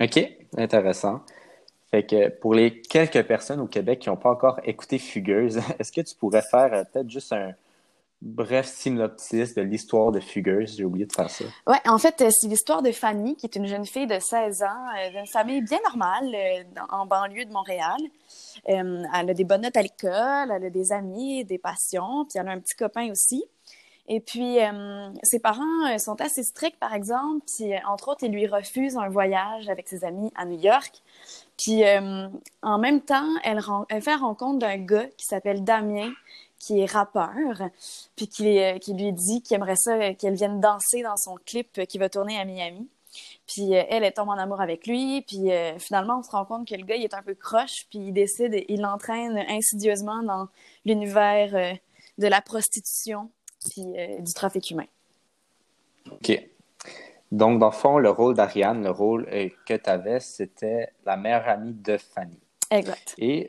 OK, 0.00 0.18
intéressant. 0.56 1.20
Fait 1.90 2.04
que 2.04 2.28
pour 2.28 2.54
les 2.54 2.80
quelques 2.80 3.22
personnes 3.22 3.60
au 3.60 3.68
Québec 3.68 4.00
qui 4.00 4.08
n'ont 4.08 4.16
pas 4.16 4.30
encore 4.30 4.58
écouté 4.64 4.98
Fugueuse, 4.98 5.60
est-ce 5.78 5.92
que 5.92 6.00
tu 6.00 6.14
pourrais 6.16 6.42
faire 6.42 6.72
euh, 6.72 6.84
peut-être 6.84 7.10
juste 7.10 7.32
un, 7.32 7.54
bref 8.24 8.66
synopsis 8.66 9.54
de 9.54 9.60
l'histoire 9.60 10.10
de 10.10 10.18
Fugueuse. 10.18 10.76
J'ai 10.76 10.84
oublié 10.84 11.06
de 11.06 11.12
faire 11.12 11.30
ça. 11.30 11.44
Ouais, 11.66 11.78
en 11.86 11.98
fait, 11.98 12.22
euh, 12.22 12.30
c'est 12.30 12.48
l'histoire 12.48 12.82
de 12.82 12.90
Fanny, 12.90 13.36
qui 13.36 13.46
est 13.46 13.54
une 13.54 13.66
jeune 13.66 13.84
fille 13.84 14.06
de 14.06 14.18
16 14.18 14.62
ans, 14.62 14.66
euh, 14.98 15.10
d'une 15.10 15.26
famille 15.26 15.60
bien 15.60 15.78
normale 15.84 16.34
euh, 16.34 16.64
en 16.88 17.06
banlieue 17.06 17.44
de 17.44 17.52
Montréal. 17.52 18.00
elle 18.64 19.06
a 19.12 19.34
des 19.34 19.44
bonnes 19.44 19.60
notes 19.60 19.76
à 19.76 19.82
l'école, 19.82 20.50
elle 20.50 20.64
a 20.64 20.70
des 20.70 20.90
amis, 20.90 21.44
des 21.44 21.58
passions, 21.58 22.24
puis 22.24 22.38
elle 22.38 22.48
a 22.48 22.52
un 22.52 22.60
petit 22.60 22.74
copain 22.74 23.10
aussi. 23.10 23.44
Et 24.06 24.20
puis, 24.20 24.58
ses 25.22 25.38
parents 25.38 25.98
sont 25.98 26.20
assez 26.20 26.42
stricts, 26.42 26.78
par 26.78 26.92
exemple, 26.92 27.42
puis 27.46 27.72
entre 27.86 28.08
autres, 28.08 28.22
ils 28.22 28.30
lui 28.30 28.46
refusent 28.46 28.98
un 28.98 29.08
voyage 29.08 29.70
avec 29.70 29.88
ses 29.88 30.04
amis 30.04 30.30
à 30.36 30.44
New 30.44 30.60
York. 30.60 31.02
Puis, 31.56 31.82
en 32.62 32.78
même 32.78 33.00
temps, 33.00 33.30
elle, 33.44 33.62
elle 33.88 34.02
fait 34.02 34.14
rencontre 34.14 34.58
d'un 34.58 34.76
gars 34.76 35.06
qui 35.16 35.24
s'appelle 35.24 35.64
Damien, 35.64 36.12
qui 36.64 36.80
est 36.80 36.90
rappeur, 36.90 37.68
puis 38.16 38.26
qui, 38.26 38.58
euh, 38.58 38.78
qui 38.78 38.94
lui 38.94 39.12
dit 39.12 39.42
qu'il 39.42 39.56
aimerait 39.56 39.76
ça 39.76 39.94
euh, 39.96 40.14
qu'elle 40.14 40.34
vienne 40.34 40.60
danser 40.60 41.02
dans 41.02 41.16
son 41.16 41.36
clip 41.44 41.78
euh, 41.78 41.84
qui 41.84 41.98
va 41.98 42.08
tourner 42.08 42.38
à 42.38 42.44
Miami. 42.44 42.88
Puis 43.46 43.72
elle, 43.72 44.02
elle 44.02 44.12
tombe 44.12 44.30
en 44.30 44.38
amour 44.38 44.60
avec 44.60 44.88
lui, 44.88 45.22
puis 45.22 45.48
finalement 45.78 46.18
on 46.18 46.22
se 46.24 46.32
rend 46.32 46.44
compte 46.44 46.66
que 46.66 46.74
le 46.74 46.84
gars 46.84 46.96
il 46.96 47.04
est 47.04 47.14
un 47.14 47.22
peu 47.22 47.34
croche, 47.34 47.86
puis 47.88 48.00
il 48.08 48.12
décide, 48.12 48.64
il 48.68 48.80
l'entraîne 48.80 49.38
insidieusement 49.48 50.20
dans 50.24 50.48
l'univers 50.84 51.78
de 52.18 52.26
la 52.26 52.40
prostitution 52.40 53.30
puis 53.60 53.84
du 54.18 54.34
trafic 54.34 54.68
humain. 54.68 54.86
OK. 56.10 56.42
Donc, 57.30 57.60
dans 57.60 57.66
le 57.66 57.72
fond, 57.72 57.98
le 57.98 58.10
rôle 58.10 58.34
d'Ariane, 58.34 58.82
le 58.82 58.90
rôle 58.90 59.26
que 59.64 59.74
tu 59.74 59.90
avais, 59.90 60.18
c'était 60.18 60.88
la 61.06 61.16
meilleure 61.16 61.46
amie 61.46 61.74
de 61.74 61.96
Fanny. 61.96 62.40
Exact. 62.72 63.14
Et 63.18 63.48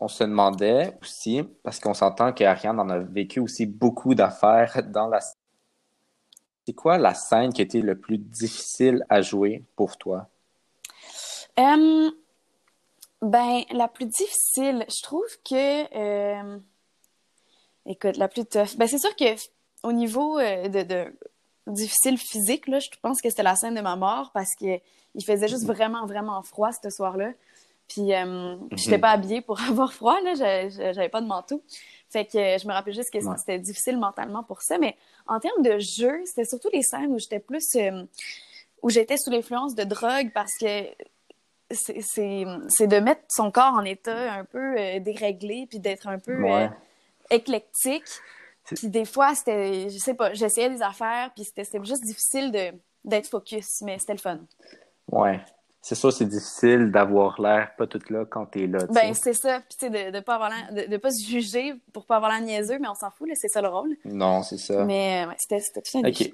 on 0.00 0.08
se 0.08 0.24
demandait 0.24 0.96
aussi, 1.02 1.42
parce 1.62 1.80
qu'on 1.80 1.94
s'entend 1.94 2.32
qu'Ariane 2.32 2.78
en 2.78 2.88
a 2.88 2.98
vécu 2.98 3.40
aussi 3.40 3.66
beaucoup 3.66 4.14
d'affaires 4.14 4.82
dans 4.84 5.08
la... 5.08 5.18
C'est 6.66 6.74
quoi 6.74 6.98
la 6.98 7.14
scène 7.14 7.52
qui 7.52 7.62
été 7.62 7.80
le 7.80 7.98
plus 7.98 8.18
difficile 8.18 9.04
à 9.08 9.22
jouer 9.22 9.64
pour 9.74 9.96
toi? 9.96 10.28
Euh, 11.58 12.10
ben, 13.22 13.62
la 13.72 13.88
plus 13.88 14.06
difficile, 14.06 14.84
je 14.88 15.02
trouve 15.02 15.26
que... 15.44 15.96
Euh, 15.96 16.58
écoute, 17.86 18.16
la 18.16 18.28
plus 18.28 18.44
tough. 18.44 18.76
Ben, 18.76 18.86
c'est 18.86 18.98
sûr 18.98 19.16
que 19.16 19.34
au 19.82 19.92
niveau 19.92 20.38
euh, 20.38 20.68
de, 20.68 20.82
de, 20.82 21.12
difficile 21.66 22.18
physique, 22.18 22.68
là, 22.68 22.78
je 22.78 22.88
pense 23.02 23.20
que 23.20 23.30
c'était 23.30 23.42
la 23.42 23.56
scène 23.56 23.74
de 23.74 23.80
ma 23.80 23.96
mort 23.96 24.30
parce 24.32 24.54
qu'il 24.54 24.80
faisait 25.24 25.48
juste 25.48 25.64
vraiment, 25.64 26.06
vraiment 26.06 26.42
froid 26.42 26.70
ce 26.72 26.90
soir-là. 26.90 27.32
Puis, 27.88 28.14
euh, 28.14 28.56
mhm. 28.56 28.68
j'étais 28.76 28.98
pas 28.98 29.10
habillée 29.10 29.40
pour 29.40 29.60
avoir 29.68 29.92
froid, 29.92 30.20
là. 30.20 30.34
J'avais 30.34 31.08
pas 31.08 31.20
de 31.20 31.26
manteau. 31.26 31.62
Fait 32.10 32.24
que 32.24 32.38
je 32.38 32.66
me 32.66 32.72
rappelle 32.72 32.94
juste 32.94 33.10
que 33.12 33.18
c'était 33.36 33.58
difficile 33.58 33.98
mentalement 33.98 34.42
pour 34.42 34.62
ça. 34.62 34.78
Mais 34.78 34.96
en 35.26 35.40
termes 35.40 35.62
de 35.62 35.78
jeu, 35.78 36.22
c'était 36.24 36.46
surtout 36.46 36.70
les 36.72 36.82
scènes 36.82 37.12
où 37.12 37.18
j'étais 37.18 37.40
plus. 37.40 37.64
Euh, 37.76 38.04
où 38.82 38.90
j'étais 38.90 39.16
sous 39.16 39.30
l'influence 39.30 39.74
de 39.74 39.82
drogue 39.82 40.30
parce 40.32 40.52
que 40.60 40.84
c'est 41.70 42.86
de 42.86 43.00
mettre 43.00 43.22
son 43.28 43.50
corps 43.50 43.74
en 43.74 43.84
état 43.84 44.32
un 44.32 44.44
peu 44.44 44.78
euh, 44.78 45.00
déréglé 45.00 45.66
puis 45.68 45.80
d'être 45.80 46.06
un 46.06 46.20
peu 46.20 46.44
euh, 46.48 46.68
éclectique. 47.28 48.06
Puis 48.66 48.88
des 48.88 49.04
fois, 49.04 49.34
c'était, 49.34 49.90
je 49.90 49.98
sais 49.98 50.14
pas, 50.14 50.32
j'essayais 50.32 50.70
des 50.70 50.80
affaires 50.80 51.32
puis 51.34 51.44
c'était 51.44 51.82
juste 51.82 52.04
difficile 52.04 52.52
d'être 53.04 53.26
focus, 53.26 53.66
mais 53.82 53.98
c'était 53.98 54.12
le 54.12 54.20
fun. 54.20 54.38
Ouais 55.10 55.40
c'est 55.88 55.94
sûr, 55.94 56.12
c'est 56.12 56.26
difficile 56.26 56.90
d'avoir 56.90 57.40
l'air 57.40 57.74
pas 57.78 57.86
tout 57.86 58.02
là 58.10 58.26
quand 58.26 58.44
t'es 58.44 58.66
là. 58.66 58.80
Ben, 58.90 59.14
c'est 59.14 59.32
ça. 59.32 59.62
Puis, 59.62 59.88
de 59.88 60.10
ne 60.10 60.20
pas, 60.20 60.50
de, 60.70 60.96
pas 60.98 61.10
se 61.10 61.24
juger 61.24 61.72
pour 61.94 62.04
pas 62.04 62.16
avoir 62.16 62.30
l'air 62.30 62.42
niaiseux, 62.42 62.78
mais 62.78 62.88
on 62.88 62.94
s'en 62.94 63.10
fout, 63.10 63.26
c'est 63.32 63.48
ça 63.48 63.62
le 63.62 63.68
rôle. 63.68 63.96
Non, 64.04 64.42
c'est 64.42 64.58
ça. 64.58 64.84
Mais 64.84 65.24
ouais, 65.26 65.34
c'était 65.38 65.62
tout 65.62 65.98
un 65.98 66.06
OK. 66.06 66.30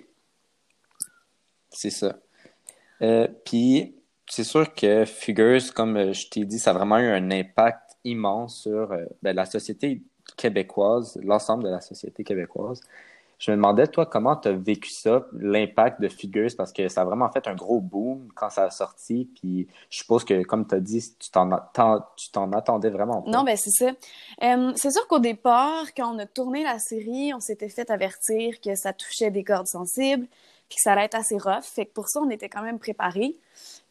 C'est 1.70 1.90
ça. 1.90 2.16
Euh, 3.00 3.28
puis, 3.44 3.94
c'est 4.28 4.42
sûr 4.42 4.74
que 4.74 5.04
Figures, 5.04 5.72
comme 5.72 5.98
euh, 5.98 6.12
je 6.12 6.28
t'ai 6.28 6.44
dit, 6.44 6.58
ça 6.58 6.70
a 6.70 6.74
vraiment 6.74 6.98
eu 6.98 7.06
un 7.06 7.30
impact 7.30 7.96
immense 8.02 8.62
sur 8.62 8.90
euh, 8.90 9.04
ben, 9.22 9.36
la 9.36 9.46
société 9.46 10.02
québécoise, 10.36 11.16
l'ensemble 11.22 11.62
de 11.62 11.68
la 11.68 11.80
société 11.80 12.24
québécoise. 12.24 12.80
Je 13.44 13.50
me 13.50 13.56
demandais, 13.56 13.86
toi, 13.86 14.06
comment 14.06 14.36
tu 14.36 14.48
as 14.48 14.52
vécu 14.52 14.88
ça, 14.88 15.26
l'impact 15.38 16.00
de 16.00 16.08
Figures, 16.08 16.48
parce 16.56 16.72
que 16.72 16.88
ça 16.88 17.02
a 17.02 17.04
vraiment 17.04 17.30
fait 17.30 17.46
un 17.46 17.54
gros 17.54 17.78
boom 17.78 18.28
quand 18.34 18.48
ça 18.48 18.64
a 18.64 18.70
sorti. 18.70 19.28
Puis 19.34 19.68
je 19.90 19.98
suppose 19.98 20.24
que, 20.24 20.42
comme 20.44 20.66
tu 20.66 20.74
as 20.74 20.80
dit, 20.80 21.14
tu 21.18 21.30
t'en, 21.30 21.50
attendais 21.50 22.88
vraiment 22.88 23.20
pas. 23.20 23.30
Non, 23.30 23.44
ben 23.44 23.54
c'est 23.54 23.68
ça. 23.70 23.90
C'est 24.76 24.90
sûr 24.90 25.06
qu'au 25.08 25.18
départ, 25.18 25.92
quand 25.94 26.14
on 26.14 26.18
a 26.20 26.24
tourné 26.24 26.62
la 26.62 26.78
série, 26.78 27.34
on 27.34 27.40
s'était 27.40 27.68
fait 27.68 27.90
avertir 27.90 28.62
que 28.62 28.74
ça 28.76 28.94
touchait 28.94 29.30
des 29.30 29.44
cordes 29.44 29.66
sensibles, 29.66 30.26
puis 30.70 30.76
que 30.76 30.82
ça 30.82 30.92
allait 30.92 31.04
être 31.04 31.16
assez 31.16 31.36
rough. 31.36 31.64
Fait 31.64 31.84
que 31.84 31.92
pour 31.92 32.08
ça, 32.08 32.20
on 32.22 32.30
était 32.30 32.48
quand 32.48 32.62
même 32.62 32.78
préparés. 32.78 33.36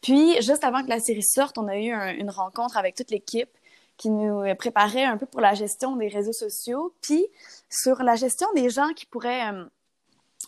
Puis, 0.02 0.34
juste 0.42 0.64
avant 0.64 0.84
que 0.84 0.90
la 0.90 1.00
série 1.00 1.22
sorte, 1.22 1.60
on 1.60 1.68
a 1.68 1.78
eu 1.78 1.92
une 1.92 2.32
rencontre 2.32 2.76
avec 2.76 2.96
toute 2.96 3.12
l'équipe 3.12 3.52
qui 3.98 4.10
nous 4.10 4.44
préparait 4.56 5.06
un 5.06 5.18
peu 5.18 5.26
pour 5.26 5.42
la 5.42 5.54
gestion 5.54 5.96
des 5.96 6.08
réseaux 6.08 6.34
sociaux, 6.34 6.94
puis 7.02 7.26
sur 7.70 8.04
la 8.04 8.16
gestion 8.16 8.48
des 8.56 8.70
gens 8.70 8.90
qui 8.96 9.06
pourraient 9.06 9.52
euh, 9.52 9.66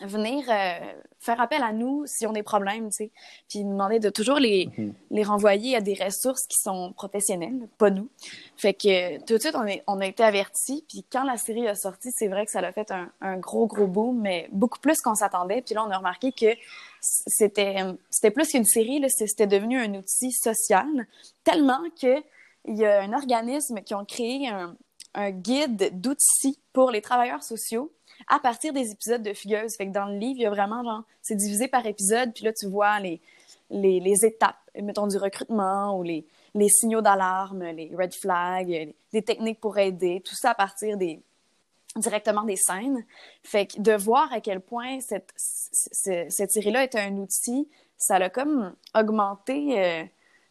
venir 0.01 0.43
euh, 0.49 0.93
faire 1.19 1.39
appel 1.39 1.63
à 1.63 1.71
nous 1.71 2.03
si 2.05 2.25
on 2.25 2.31
a 2.31 2.33
des 2.33 2.43
problèmes, 2.43 2.89
tu 2.89 2.95
sais, 2.95 3.11
puis 3.49 3.63
nous 3.63 3.71
demander 3.71 3.99
de 3.99 4.09
toujours 4.09 4.39
les, 4.39 4.69
mhm. 4.77 4.93
les 5.11 5.23
renvoyer 5.23 5.75
à 5.75 5.81
des 5.81 5.93
ressources 5.93 6.45
qui 6.47 6.59
sont 6.61 6.91
professionnelles, 6.93 7.67
pas 7.77 7.89
nous. 7.89 8.09
Fait 8.57 8.73
que 8.73 9.19
tout 9.25 9.35
de 9.35 9.39
suite, 9.39 9.55
on, 9.55 9.65
est, 9.65 9.83
on 9.87 9.99
a 10.01 10.05
été 10.05 10.23
avertis, 10.23 10.85
puis 10.89 11.05
quand 11.09 11.23
la 11.23 11.37
série 11.37 11.67
a 11.67 11.75
sorti, 11.75 12.09
c'est 12.11 12.27
vrai 12.27 12.45
que 12.45 12.51
ça 12.51 12.59
a 12.59 12.71
fait 12.71 12.91
un, 12.91 13.09
un 13.21 13.37
gros, 13.37 13.67
gros 13.67 13.87
boom, 13.87 14.19
mais 14.19 14.47
beaucoup 14.51 14.79
plus 14.79 14.99
qu'on 15.01 15.15
s'attendait. 15.15 15.61
Puis 15.61 15.75
là, 15.75 15.85
on 15.85 15.91
a 15.91 15.97
remarqué 15.97 16.31
que 16.31 16.53
c'était 17.01 17.77
c'était 18.09 18.31
plus 18.31 18.49
qu'une 18.49 18.65
série, 18.65 19.03
c'était 19.09 19.47
devenu 19.47 19.79
un 19.79 19.93
outil 19.93 20.31
social, 20.31 21.07
tellement 21.43 21.81
que 22.01 22.21
il 22.67 22.77
y 22.77 22.85
a 22.85 23.01
un 23.01 23.13
organisme 23.13 23.81
qui 23.81 23.93
ont 23.93 24.05
créé 24.05 24.47
un, 24.47 24.75
guide 25.31 26.01
d'outils 26.01 26.59
pour 26.73 26.91
les 26.91 27.01
travailleurs 27.01 27.41
sociaux 27.41 27.93
à 28.27 28.37
partir 28.39 28.73
des 28.73 28.91
épisodes 28.91 29.23
de 29.23 29.33
Fugueuse. 29.33 29.75
Fait 29.77 29.85
dans 29.85 30.07
le 30.07 30.17
livre, 30.17 30.39
il 30.39 30.41
y 30.41 30.45
a 30.45 30.49
vraiment, 30.49 30.83
genre, 30.83 31.03
c'est 31.21 31.35
divisé 31.35 31.69
par 31.69 31.85
épisode, 31.85 32.33
puis 32.33 32.43
là, 32.43 32.51
tu 32.51 32.67
vois 32.67 32.99
les, 32.99 33.21
les, 33.69 34.25
étapes, 34.25 34.57
mettons, 34.75 35.07
du 35.07 35.17
recrutement 35.17 35.97
ou 35.97 36.03
les, 36.03 36.25
les 36.53 36.67
signaux 36.67 37.01
d'alarme, 37.01 37.63
les 37.63 37.91
red 37.95 38.13
flags, 38.13 38.93
les 39.13 39.21
techniques 39.21 39.61
pour 39.61 39.77
aider, 39.77 40.21
tout 40.25 40.35
ça 40.35 40.51
à 40.51 40.55
partir 40.55 40.97
des 40.97 41.21
directement 41.95 42.43
des 42.43 42.57
scènes. 42.57 43.05
Fait 43.43 43.67
que 43.67 43.79
de 43.79 43.93
voir 43.93 44.31
à 44.33 44.41
quel 44.41 44.59
point 44.59 44.99
cette, 44.99 45.31
cette, 45.37 46.51
série-là 46.51 46.83
est 46.83 46.95
un 46.95 47.15
outil, 47.17 47.69
ça 47.97 48.19
l'a 48.19 48.29
comme 48.29 48.73
augmenté 48.93 49.79
euh, 49.79 50.03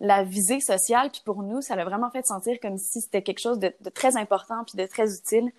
la 0.05 0.23
visée 0.23 0.61
sociale. 0.61 1.11
Puis 1.11 1.23
pour 1.25 1.43
nous, 1.43 1.61
ça 1.61 1.75
l'a 1.75 1.85
vraiment 1.85 2.11
fait 2.11 2.27
sentir 2.27 2.59
comme 2.61 2.79
si 2.79 3.01
c'était 3.01 3.23
quelque 3.23 3.41
chose 3.41 3.59
de, 3.59 3.73
très 3.93 4.17
important 4.17 4.65
puis 4.65 4.77
de 4.77 4.87
très 4.87 5.17
utile. 5.17 5.51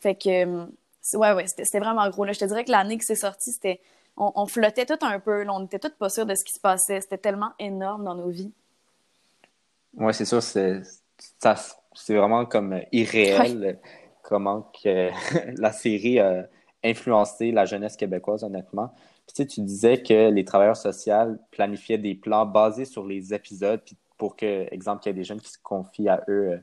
Fait 0.00 0.14
que, 0.14 0.44
euh, 0.44 0.66
ouais, 1.14 1.32
ouais, 1.32 1.46
c'était 1.46 1.80
vraiment 1.80 2.08
gros. 2.10 2.24
Là. 2.24 2.32
Je 2.32 2.38
te 2.38 2.44
dirais 2.44 2.64
que 2.64 2.70
l'année 2.70 2.98
que 2.98 3.04
c'est 3.04 3.14
sorti, 3.14 3.52
c'était, 3.52 3.80
on, 4.16 4.46
flottait 4.46 4.86
tout 4.86 4.98
un 5.00 5.18
peu. 5.18 5.44
on 5.48 5.60
n'était 5.60 5.78
tout 5.78 5.90
pas 5.98 6.08
sûr 6.08 6.26
de 6.26 6.34
ce 6.34 6.44
qui 6.44 6.52
se 6.52 6.60
passait. 6.60 7.00
C'était 7.00 7.18
tellement 7.18 7.52
énorme 7.58 8.04
dans 8.04 8.14
nos 8.14 8.28
vies. 8.28 8.52
Ouais, 9.96 10.12
c'est 10.12 10.24
sûr, 10.24 10.42
c'est, 10.42 10.82
c'est 11.94 12.16
vraiment 12.16 12.44
comme 12.46 12.80
irréel 12.92 13.78
comment 14.22 14.70
que 14.82 15.10
la 15.60 15.72
série 15.72 16.18
a 16.18 16.46
influencé 16.82 17.52
la 17.52 17.64
jeunesse 17.64 17.96
québécoise, 17.96 18.44
honnêtement 18.44 18.92
tu, 19.26 19.34
sais, 19.34 19.46
tu 19.46 19.60
disais 19.62 20.02
que 20.02 20.30
les 20.30 20.44
travailleurs 20.44 20.76
sociaux 20.76 21.36
planifiaient 21.50 21.98
des 21.98 22.14
plans 22.14 22.46
basés 22.46 22.84
sur 22.84 23.06
les 23.06 23.32
épisodes, 23.32 23.80
puis 23.84 23.96
pour 24.18 24.36
que, 24.36 24.72
exemple, 24.72 25.02
qu'il 25.02 25.10
y 25.10 25.14
ait 25.14 25.18
des 25.18 25.24
jeunes 25.24 25.40
qui 25.40 25.50
se 25.50 25.58
confient 25.62 26.08
à 26.08 26.22
eux 26.28 26.52
euh, 26.52 26.58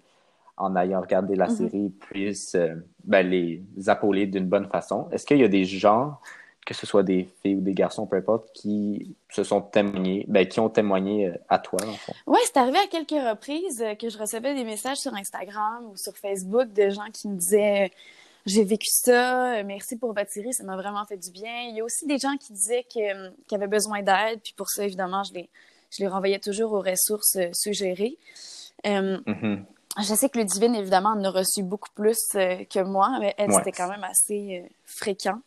en 0.58 0.76
ayant 0.76 1.02
regardé 1.02 1.36
la 1.36 1.48
mm-hmm. 1.48 1.58
série 1.58 1.90
puissent 1.90 2.56
euh, 2.56 2.76
ben, 3.04 3.28
les 3.28 3.64
appauler 3.88 4.28
d'une 4.28 4.48
bonne 4.48 4.68
façon. 4.68 5.10
Est-ce 5.12 5.26
qu'il 5.26 5.40
y 5.40 5.44
a 5.44 5.48
des 5.48 5.66
gens, 5.66 6.18
que 6.66 6.74
ce 6.74 6.86
soit 6.86 7.04
des 7.04 7.28
filles 7.42 7.56
ou 7.56 7.62
des 7.62 7.74
garçons, 7.74 8.06
peu 8.06 8.18
importe, 8.18 8.52
qui 8.54 9.16
se 9.30 9.44
sont 9.44 9.62
témoignés, 9.62 10.26
ben, 10.28 10.48
qui 10.48 10.60
ont 10.60 10.70
témoigné 10.70 11.28
euh, 11.28 11.38
à 11.50 11.60
toi, 11.60 11.80
en 11.86 11.94
fond? 11.94 12.14
Oui, 12.28 12.40
c'est 12.46 12.58
arrivé 12.58 12.78
à 12.78 12.88
quelques 12.88 13.10
reprises 13.12 13.84
que 14.00 14.10
je 14.10 14.18
recevais 14.18 14.54
des 14.54 14.64
messages 14.64 14.98
sur 14.98 15.14
Instagram 15.14 15.90
ou 15.92 15.98
sur 15.98 16.16
Facebook 16.16 16.72
de 16.74 16.90
gens 16.90 17.10
qui 17.12 17.28
me 17.28 17.36
disaient 17.36 17.92
j'ai 18.46 18.64
vécu 18.64 18.88
ça, 18.90 19.56
euh, 19.56 19.64
merci 19.66 19.98
pour 19.98 20.14
votre 20.14 20.32
série, 20.32 20.54
ça 20.54 20.64
m'a 20.64 20.76
vraiment 20.76 21.06
fait 21.06 21.18
du 21.18 21.32
bien. 21.32 21.62
Il 21.70 21.76
y 21.76 21.82
a 21.82 21.84
aussi 21.84 22.06
des 22.08 22.18
gens 22.18 22.36
qui 22.38 22.54
disaient 22.54 22.86
euh, 22.98 23.30
qu'ils 23.48 23.56
avaient 23.56 23.68
besoin 23.68 24.02
d'aide, 24.02 24.42
puis 24.44 24.54
pour 24.56 24.70
ça, 24.70 24.84
évidemment, 24.84 25.24
je 25.24 25.34
les, 25.34 25.50
je 25.92 26.04
les 26.04 26.08
renvoyais 26.08 26.40
toujours 26.40 26.74
aux 26.74 26.82
ressources 26.82 27.36
euh, 27.36 27.50
suggérées. 27.54 28.18
Mm-hmm. 28.84 29.64
Je 30.00 30.16
sais 30.16 30.30
que 30.30 30.40
le 30.40 30.46
Divine, 30.46 30.74
évidemment, 30.74 31.10
en 31.10 31.24
a 31.24 31.30
reçu 31.30 31.62
beaucoup 31.62 31.92
plus 31.94 32.18
que 32.34 32.84
moi, 32.84 33.18
mais 33.20 33.36
elle, 33.38 33.52
c'était 33.52 33.74
quand 33.74 33.90
même 33.90 34.04
assez 34.04 34.66
fréquent. 34.86 35.40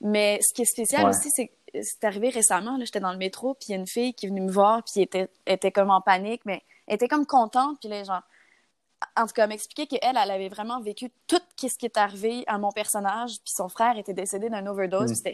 Mais 0.00 0.38
ce 0.42 0.54
qui 0.54 0.62
est 0.62 0.66
spécial 0.66 1.08
aussi, 1.08 1.28
c'est 1.30 1.48
que 1.48 1.52
c'est 1.82 2.04
arrivé 2.04 2.28
récemment, 2.28 2.78
j'étais 2.80 3.00
dans 3.00 3.12
le 3.12 3.18
métro, 3.18 3.54
puis 3.54 3.68
il 3.68 3.72
y 3.72 3.74
a 3.74 3.78
une 3.78 3.86
fille 3.86 4.14
qui 4.14 4.26
est 4.26 4.28
venue 4.28 4.42
me 4.42 4.50
voir, 4.50 4.82
puis 4.84 5.02
était, 5.02 5.28
était 5.46 5.72
comme 5.72 5.90
en 5.90 6.00
panique, 6.00 6.42
mais 6.44 6.62
elle 6.86 6.96
était 6.96 7.08
comme 7.08 7.26
contente, 7.26 7.78
puis 7.80 7.88
là, 7.88 8.04
genre, 8.04 8.22
en 9.18 9.26
tout 9.26 9.32
cas, 9.32 9.46
m'expliquer 9.46 9.86
qu'elle, 9.86 10.16
elle 10.16 10.30
avait 10.30 10.48
vraiment 10.48 10.80
vécu 10.80 11.10
tout 11.26 11.40
ce 11.56 11.76
qui 11.76 11.86
est 11.86 11.96
arrivé 11.96 12.44
à 12.46 12.58
mon 12.58 12.70
personnage, 12.70 13.38
puis 13.44 13.52
son 13.52 13.68
frère 13.68 13.98
était 13.98 14.14
décédé 14.14 14.48
d'une 14.48 14.68
overdose. 14.68 15.10
Mm. 15.10 15.32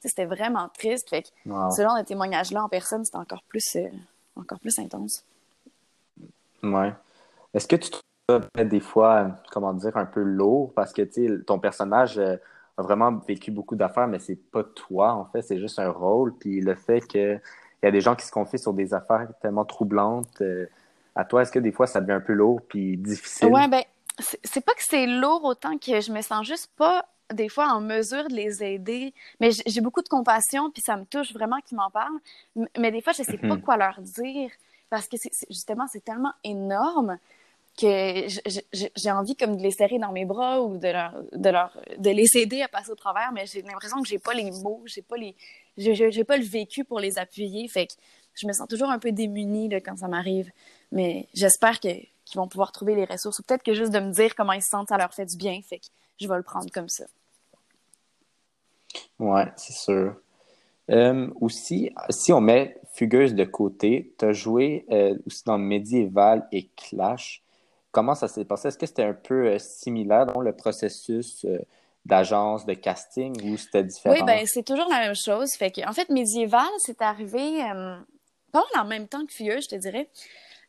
C'était 0.00 0.24
vraiment 0.24 0.68
triste. 0.76 1.10
Fait 1.10 1.22
que 1.22 1.28
ce 1.46 1.82
genre 1.82 1.96
de 1.96 2.04
témoignage-là 2.04 2.64
en 2.64 2.68
personne, 2.68 3.04
c'était 3.04 3.18
encore 3.18 3.42
plus, 3.44 3.76
euh, 3.76 3.88
encore 4.34 4.58
plus 4.58 4.78
intense. 4.78 5.24
Ouais. 6.62 6.92
Est-ce 7.54 7.68
que 7.68 7.76
tu 7.76 7.90
trouves 7.90 8.46
des 8.56 8.80
fois, 8.80 9.38
comment 9.52 9.74
dire, 9.74 9.96
un 9.96 10.06
peu 10.06 10.22
lourd? 10.22 10.72
Parce 10.74 10.92
que 10.92 11.02
ton 11.42 11.58
personnage 11.58 12.18
euh, 12.18 12.36
a 12.78 12.82
vraiment 12.82 13.12
vécu 13.12 13.50
beaucoup 13.50 13.76
d'affaires, 13.76 14.08
mais 14.08 14.18
c'est 14.18 14.36
pas 14.36 14.64
toi, 14.64 15.12
en 15.12 15.26
fait, 15.26 15.42
c'est 15.42 15.58
juste 15.58 15.78
un 15.78 15.90
rôle. 15.90 16.34
Puis 16.38 16.60
le 16.60 16.74
fait 16.74 17.02
qu'il 17.02 17.40
y 17.82 17.86
a 17.86 17.90
des 17.90 18.00
gens 18.00 18.16
qui 18.16 18.26
se 18.26 18.32
confient 18.32 18.58
sur 18.58 18.72
des 18.72 18.94
affaires 18.94 19.28
tellement 19.42 19.64
troublantes. 19.64 20.40
Euh, 20.40 20.66
à 21.20 21.24
toi, 21.24 21.42
est-ce 21.42 21.52
que 21.52 21.58
des 21.58 21.72
fois 21.72 21.86
ça 21.86 22.00
devient 22.00 22.12
un 22.12 22.20
peu 22.20 22.32
lourd 22.32 22.60
puis 22.68 22.96
difficile? 22.96 23.48
Ouais, 23.48 23.68
ben, 23.68 23.82
c'est 24.18 24.64
pas 24.64 24.72
que 24.72 24.82
c'est 24.82 25.06
lourd 25.06 25.44
autant 25.44 25.78
que 25.78 26.00
je 26.00 26.12
me 26.12 26.22
sens 26.22 26.46
juste 26.46 26.70
pas 26.76 27.06
des 27.32 27.48
fois 27.48 27.68
en 27.68 27.80
mesure 27.80 28.28
de 28.28 28.34
les 28.34 28.62
aider. 28.62 29.14
Mais 29.40 29.50
j'ai 29.66 29.80
beaucoup 29.80 30.02
de 30.02 30.08
compassion, 30.08 30.70
puis 30.70 30.82
ça 30.82 30.96
me 30.96 31.04
touche 31.04 31.32
vraiment 31.32 31.58
qu'ils 31.64 31.76
m'en 31.76 31.90
parlent. 31.90 32.18
Mais 32.78 32.90
des 32.90 33.00
fois, 33.00 33.12
je 33.12 33.22
sais 33.22 33.38
pas 33.38 33.54
mhm. 33.54 33.62
quoi 33.62 33.76
leur 33.76 34.00
dire 34.00 34.50
parce 34.90 35.06
que 35.06 35.16
justement, 35.48 35.86
c'est 35.90 36.04
tellement 36.04 36.32
énorme 36.42 37.18
que 37.80 38.26
j'ai 38.96 39.10
envie 39.10 39.36
comme 39.36 39.56
de 39.56 39.62
les 39.62 39.70
serrer 39.70 39.98
dans 39.98 40.10
mes 40.10 40.24
bras 40.24 40.60
ou 40.60 40.76
de 40.76 40.88
leur, 40.88 41.22
de 41.32 41.48
leur 41.48 41.80
de 41.96 42.10
les 42.10 42.36
aider 42.36 42.62
à 42.62 42.68
passer 42.68 42.90
au 42.90 42.96
travers, 42.96 43.30
mais 43.32 43.46
j'ai 43.46 43.62
l'impression 43.62 44.02
que 44.02 44.08
j'ai 44.08 44.18
pas 44.18 44.34
les 44.34 44.50
mots, 44.50 44.82
j'ai 44.86 45.02
pas 45.02 45.16
les 45.16 45.36
j'ai 45.76 46.24
pas 46.24 46.36
le 46.36 46.44
vécu 46.44 46.84
pour 46.84 46.98
les 46.98 47.18
appuyer. 47.18 47.66
Fait 47.68 47.86
que 47.86 47.92
je 48.34 48.46
me 48.46 48.52
sens 48.52 48.66
toujours 48.68 48.90
un 48.90 48.98
peu 48.98 49.12
démunie 49.12 49.68
là, 49.68 49.80
quand 49.80 49.96
ça 49.96 50.08
m'arrive. 50.08 50.50
Mais 50.92 51.28
j'espère 51.34 51.80
qu'ils 51.80 52.08
qui 52.24 52.36
vont 52.36 52.48
pouvoir 52.48 52.72
trouver 52.72 52.94
les 52.94 53.04
ressources. 53.04 53.38
Ou 53.38 53.42
peut-être 53.42 53.62
que 53.62 53.74
juste 53.74 53.92
de 53.92 54.00
me 54.00 54.12
dire 54.12 54.34
comment 54.34 54.52
ils 54.52 54.62
se 54.62 54.68
sentent, 54.68 54.88
ça 54.88 54.96
leur 54.96 55.12
fait 55.12 55.26
du 55.26 55.36
bien. 55.36 55.60
Fait 55.62 55.78
que 55.78 55.86
je 56.20 56.28
vais 56.28 56.36
le 56.36 56.42
prendre 56.42 56.70
comme 56.72 56.88
ça. 56.88 57.04
Ouais, 59.18 59.46
c'est 59.56 59.72
sûr. 59.72 60.16
Euh, 60.90 61.28
aussi, 61.40 61.90
si 62.08 62.32
on 62.32 62.40
met 62.40 62.76
Fugueuse 62.94 63.34
de 63.34 63.44
côté, 63.44 64.12
tu 64.18 64.24
as 64.24 64.32
joué 64.32 64.84
euh, 64.90 65.16
aussi 65.26 65.44
dans 65.44 65.58
Medieval 65.58 66.48
et 66.50 66.68
Clash. 66.76 67.42
Comment 67.92 68.14
ça 68.14 68.28
s'est 68.28 68.44
passé? 68.44 68.68
Est-ce 68.68 68.78
que 68.78 68.86
c'était 68.86 69.04
un 69.04 69.14
peu 69.14 69.46
euh, 69.46 69.58
similaire 69.58 70.26
dans 70.26 70.40
le 70.40 70.52
processus 70.52 71.46
d'agence, 72.04 72.66
de 72.66 72.74
casting 72.74 73.34
ou 73.44 73.56
c'était 73.56 73.84
différent? 73.84 74.14
Oui, 74.14 74.22
ben 74.24 74.44
c'est 74.46 74.64
toujours 74.64 74.88
la 74.88 75.00
même 75.00 75.14
chose. 75.14 75.50
Fait 75.56 75.70
que, 75.70 75.86
en 75.88 75.92
fait, 75.92 76.08
Medieval, 76.08 76.68
c'est 76.78 77.02
arrivé 77.02 77.60
pas 78.52 78.64
en 78.76 78.84
même 78.84 79.06
temps 79.06 79.24
que 79.24 79.32
Fugueuse, 79.32 79.64
je 79.64 79.76
te 79.76 79.80
dirais. 79.80 80.08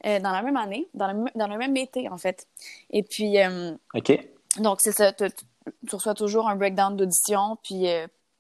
Dans 0.04 0.32
la 0.32 0.42
même 0.42 0.58
année, 0.58 0.88
dans 0.94 1.12
le, 1.12 1.26
dans 1.36 1.48
le, 1.48 1.58
même 1.58 1.78
été, 1.78 2.10
en 2.10 2.18
fait. 2.18 2.48
Et 2.90 3.04
puis, 3.04 3.36
OK. 3.94 4.28
donc, 4.58 4.80
c'est 4.82 4.92
ça, 4.92 5.14
tu, 5.14 5.26
reçois 5.92 6.16
toujours 6.16 6.50
un 6.50 6.56
breakdown 6.56 6.96
d'audition, 6.98 7.58
puis 7.64 7.88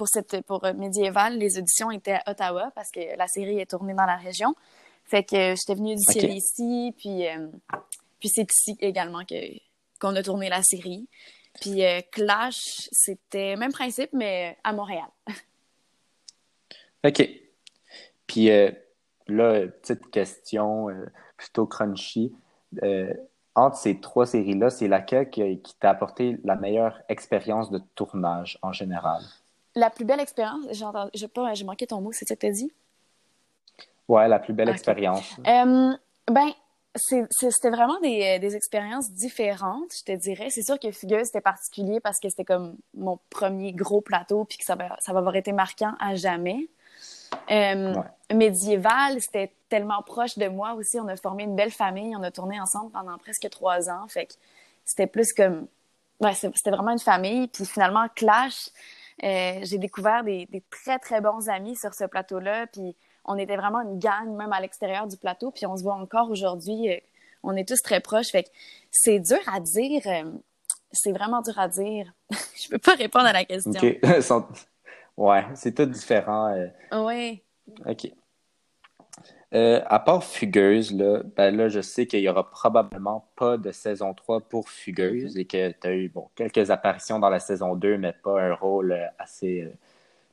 pour, 0.02 0.08
cette, 0.08 0.42
pour 0.48 0.64
euh, 0.66 0.74
Médiéval, 0.74 1.38
les 1.38 1.60
auditions 1.60 1.92
étaient 1.92 2.18
à 2.26 2.32
Ottawa 2.32 2.72
parce 2.74 2.90
que 2.90 3.16
la 3.16 3.28
série 3.28 3.60
est 3.60 3.70
tournée 3.70 3.94
dans 3.94 4.08
la 4.08 4.16
région. 4.16 4.56
Fait 5.06 5.24
que 5.24 5.36
euh, 5.36 5.56
j'étais 5.56 5.76
venue 5.76 5.94
d'ici 5.94 6.26
ici, 6.26 6.96
puis, 6.98 7.28
euh, 7.28 7.50
puis 8.20 8.28
c'est 8.30 8.52
ici 8.52 8.76
également 8.80 9.24
que, 9.26 9.36
qu'on 10.00 10.16
a 10.16 10.24
tourné 10.24 10.50
la 10.50 10.64
série. 10.64 11.08
Puis 11.62 11.84
Clash, 12.12 12.90
c'était 12.92 13.56
même 13.58 13.72
principe, 13.72 14.10
mais 14.12 14.58
à 14.64 14.74
Montréal. 14.74 15.06
OK. 17.06 17.30
Puis 18.26 18.48
là, 18.48 19.68
petite 19.68 20.10
question 20.10 20.88
plutôt 21.42 21.66
crunchy. 21.66 22.32
entre 23.56 23.76
ces 23.76 24.00
trois 24.00 24.26
séries-là, 24.26 24.70
c'est 24.70 24.88
laquelle 24.88 25.30
qui 25.30 25.76
t'a 25.80 25.90
apporté 25.90 26.40
la 26.44 26.56
meilleure 26.56 27.02
expérience 27.10 27.70
de 27.72 27.80
tournage 27.96 28.60
en 28.62 28.72
général? 28.72 29.22
La 29.76 29.90
plus 29.90 30.06
belle 30.06 30.20
expérience, 30.20 30.66
j'ai 31.14 31.28
pas, 31.28 31.54
j'ai 31.54 31.66
manqué 31.66 31.88
ton 31.88 32.02
mot, 32.02 32.12
c'est 32.12 32.28
ça 32.28 32.36
que 32.36 32.42
tu 32.42 32.48
as 32.48 32.52
dit? 32.52 32.72
Ouais, 34.08 34.28
la 34.28 34.40
plus 34.40 34.54
belle 34.54 34.70
expérience. 34.70 35.38
Euh, 35.48 35.94
ben, 36.30 36.50
c'était 36.96 37.70
vraiment 37.70 38.00
des, 38.02 38.40
des, 38.40 38.56
expériences 38.56 39.12
différentes, 39.12 39.94
je 39.98 40.04
te 40.04 40.18
dirais. 40.18 40.50
C'est 40.50 40.64
sûr 40.64 40.78
que 40.78 40.92
Fugueuse, 40.92 41.28
c'était 41.28 41.42
particulier 41.42 42.02
parce 42.02 42.20
que 42.20 42.28
c'était 42.30 42.44
comme 42.44 42.76
mon 42.94 43.18
premier 43.30 43.72
gros 43.72 44.02
plateau, 44.02 44.44
puis 44.44 44.58
que 44.58 44.66
ça 44.66 44.76
va, 44.76 44.98
ça 45.00 45.14
va 45.14 45.20
avoir 45.20 45.36
été 45.38 45.54
marquant 45.54 45.94
à 46.00 46.16
jamais. 46.16 46.68
Euh, 47.50 47.94
Médiéval, 48.34 49.22
c'était 49.22 49.54
tellement 49.72 50.02
proche 50.04 50.38
de 50.38 50.48
moi 50.50 50.74
aussi. 50.74 51.00
On 51.00 51.08
a 51.08 51.16
formé 51.16 51.44
une 51.44 51.56
belle 51.56 51.72
famille, 51.72 52.14
on 52.16 52.24
a 52.24 52.30
tourné 52.30 52.60
ensemble 52.60 52.92
pendant 52.92 53.18
presque 53.18 53.50
trois 53.50 53.90
ans. 53.90 54.06
Fait 54.10 54.26
que 54.26 54.34
c'était 54.84 55.08
plus 55.08 55.34
comme. 55.34 55.68
Ouais, 56.20 56.34
c'était 56.34 56.70
vraiment 56.70 56.92
une 56.92 57.00
famille. 57.00 57.48
Puis 57.48 57.66
finalement, 57.66 58.06
Clash, 58.14 58.70
euh, 59.24 59.60
j'ai 59.64 59.78
découvert 59.78 60.24
des, 60.24 60.48
très, 60.70 61.00
très 61.00 61.22
bons 61.22 61.50
amis 61.50 61.76
sur 61.78 61.94
ce 61.94 62.04
plateau-là. 62.04 62.68
Puis 62.68 62.96
on 63.26 63.38
était 63.38 63.56
vraiment 63.56 63.82
une 63.82 63.98
gang, 63.98 64.28
même 64.36 64.52
à 64.52 64.60
l'extérieur 64.60 65.08
du 65.08 65.16
plateau. 65.18 65.52
Puis 65.52 65.66
on 65.66 65.78
se 65.78 65.84
voit 65.84 65.96
encore 65.96 66.30
aujourd'hui. 66.30 66.92
Euh, 66.92 66.98
on 67.42 67.56
est 67.56 67.68
tous 67.68 67.82
très 67.82 68.02
proches. 68.02 68.30
Fait 68.30 68.44
que 68.44 68.50
c'est 68.92 69.20
dur 69.20 69.40
à 69.48 69.62
dire. 69.62 70.02
Euh, 70.06 70.32
c'est 70.92 71.14
vraiment 71.14 71.42
dur 71.42 71.58
à 71.58 71.70
dire. 71.70 72.14
Je 72.62 72.68
peux 72.68 72.78
pas 72.78 72.96
répondre 72.96 73.26
à 73.26 73.34
la 73.34 73.46
question. 73.46 73.72
OK. 73.82 74.00
ouais, 75.18 75.46
c'est 75.56 75.74
tout 75.74 75.86
différent. 75.86 76.54
Oui. 76.92 77.42
OK. 77.86 78.12
Euh, 79.54 79.82
à 79.88 80.00
part 80.00 80.24
Fugueuse, 80.24 80.94
là, 80.94 81.24
ben 81.36 81.56
là, 81.56 81.68
je 81.68 81.82
sais 81.82 82.06
qu'il 82.08 82.22
n'y 82.22 82.30
aura 82.30 82.50
probablement 82.50 83.28
pas 83.36 83.58
de 83.58 83.72
saison 83.72 84.14
3 84.14 84.42
pour 84.42 84.70
Fugueuse 84.70 85.38
et 85.38 85.44
que 85.44 85.72
tu 85.72 85.88
as 85.88 85.94
eu 85.94 86.08
bon, 86.08 86.30
quelques 86.36 86.72
apparitions 86.72 87.20
dans 87.20 87.30
la 87.30 87.40
saison 87.40 87.76
2, 87.76 87.98
mais 87.98 88.14
pas 88.14 88.42
un 88.42 88.54
rôle 88.54 88.94
euh, 88.94 89.06
assez 89.20 89.64
euh, 89.64 89.74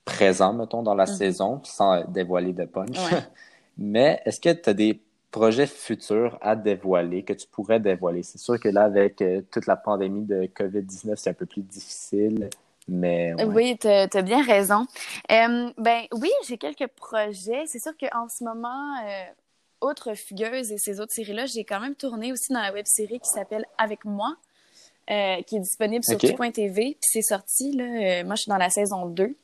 présent, 0.04 0.52
mettons, 0.52 0.84
dans 0.84 0.94
la 0.94 1.04
mm-hmm. 1.04 1.16
saison, 1.16 1.60
sans 1.64 2.04
dévoiler 2.04 2.52
de 2.52 2.64
punch. 2.64 2.96
mais 3.78 4.22
est-ce 4.24 4.40
que 4.40 4.52
tu 4.52 4.70
as 4.70 4.74
des 4.74 5.00
projets 5.32 5.66
futurs 5.66 6.38
à 6.40 6.54
dévoiler, 6.54 7.24
que 7.24 7.32
tu 7.32 7.48
pourrais 7.48 7.80
dévoiler? 7.80 8.22
C'est 8.22 8.38
sûr 8.38 8.60
que 8.60 8.68
là, 8.68 8.84
avec 8.84 9.22
toute 9.50 9.66
la 9.66 9.76
pandémie 9.76 10.26
de 10.26 10.44
COVID-19, 10.44 11.16
c'est 11.16 11.30
un 11.30 11.34
peu 11.34 11.44
plus 11.44 11.62
difficile. 11.62 12.48
Mais, 12.88 13.34
Oui, 13.44 13.76
tu 13.78 13.86
as, 13.86 14.22
bien 14.22 14.42
raison. 14.42 14.86
Euh, 15.30 15.70
ben 15.76 16.02
oui, 16.12 16.30
j'ai 16.46 16.56
quelques 16.56 16.86
projets. 16.88 17.64
C'est 17.66 17.78
sûr 17.78 17.92
qu'en 17.98 18.28
ce 18.28 18.42
moment, 18.42 18.96
euh, 19.04 19.24
outre 19.86 20.14
Fugueuse 20.14 20.72
et 20.72 20.78
ces 20.78 20.98
autres 20.98 21.12
séries-là, 21.12 21.46
j'ai 21.46 21.64
quand 21.64 21.80
même 21.80 21.94
tourné 21.94 22.32
aussi 22.32 22.52
dans 22.52 22.62
la 22.62 22.72
web 22.72 22.86
série 22.86 23.20
qui 23.20 23.28
s'appelle 23.28 23.66
Avec 23.76 24.06
moi, 24.06 24.36
euh, 25.10 25.42
qui 25.42 25.56
est 25.56 25.60
disponible 25.60 26.02
sur 26.02 26.16
okay. 26.16 26.34
Puis 26.34 26.96
c'est 27.02 27.22
sorti, 27.22 27.72
là. 27.72 28.24
moi, 28.24 28.34
je 28.36 28.42
suis 28.42 28.50
dans 28.50 28.56
la 28.56 28.70
saison 28.70 29.04
2. 29.06 29.36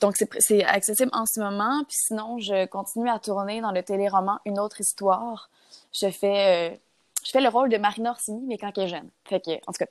donc, 0.00 0.16
c'est 0.38 0.64
accessible 0.64 1.10
en 1.12 1.26
ce 1.26 1.40
moment. 1.40 1.84
Puis 1.86 1.98
sinon, 2.06 2.38
je 2.38 2.64
continue 2.66 3.10
à 3.10 3.18
tourner 3.18 3.60
dans 3.60 3.72
le 3.72 3.82
téléroman 3.82 4.38
Une 4.46 4.58
autre 4.58 4.80
histoire. 4.80 5.50
Je 5.92 6.10
fais, 6.10 6.80
je 7.22 7.30
fais 7.30 7.40
le 7.42 7.48
rôle 7.50 7.68
de 7.68 7.76
Marina 7.76 8.12
Orsini, 8.12 8.42
mais 8.46 8.56
quand 8.56 8.72
elle 8.78 8.84
est 8.84 8.88
jeune. 8.88 9.10
Fait 9.24 9.40
que, 9.40 9.50
en 9.66 9.72
tout 9.72 9.78
cas, 9.84 9.86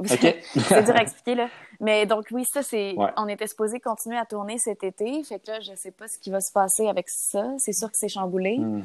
c'est 0.04 0.84
dur 0.84 0.96
à 0.96 1.02
expliquer, 1.02 1.34
là. 1.34 1.48
Mais 1.80 2.06
donc, 2.06 2.26
oui, 2.32 2.44
ça, 2.52 2.62
c'est. 2.62 2.96
On 3.16 3.28
était 3.28 3.46
supposé 3.46 3.78
continuer 3.80 4.16
à 4.16 4.24
tourner 4.24 4.58
cet 4.58 4.82
été. 4.82 5.22
Fait 5.22 5.38
que 5.38 5.50
là, 5.50 5.60
je 5.60 5.74
sais 5.74 5.92
pas 5.92 6.08
ce 6.08 6.18
qui 6.18 6.30
va 6.30 6.40
se 6.40 6.52
passer 6.52 6.88
avec 6.88 7.08
ça. 7.08 7.44
C'est 7.58 7.72
sûr 7.72 7.88
que 7.88 7.96
c'est 7.96 8.08
chamboulé. 8.08 8.58
Hmm. 8.58 8.82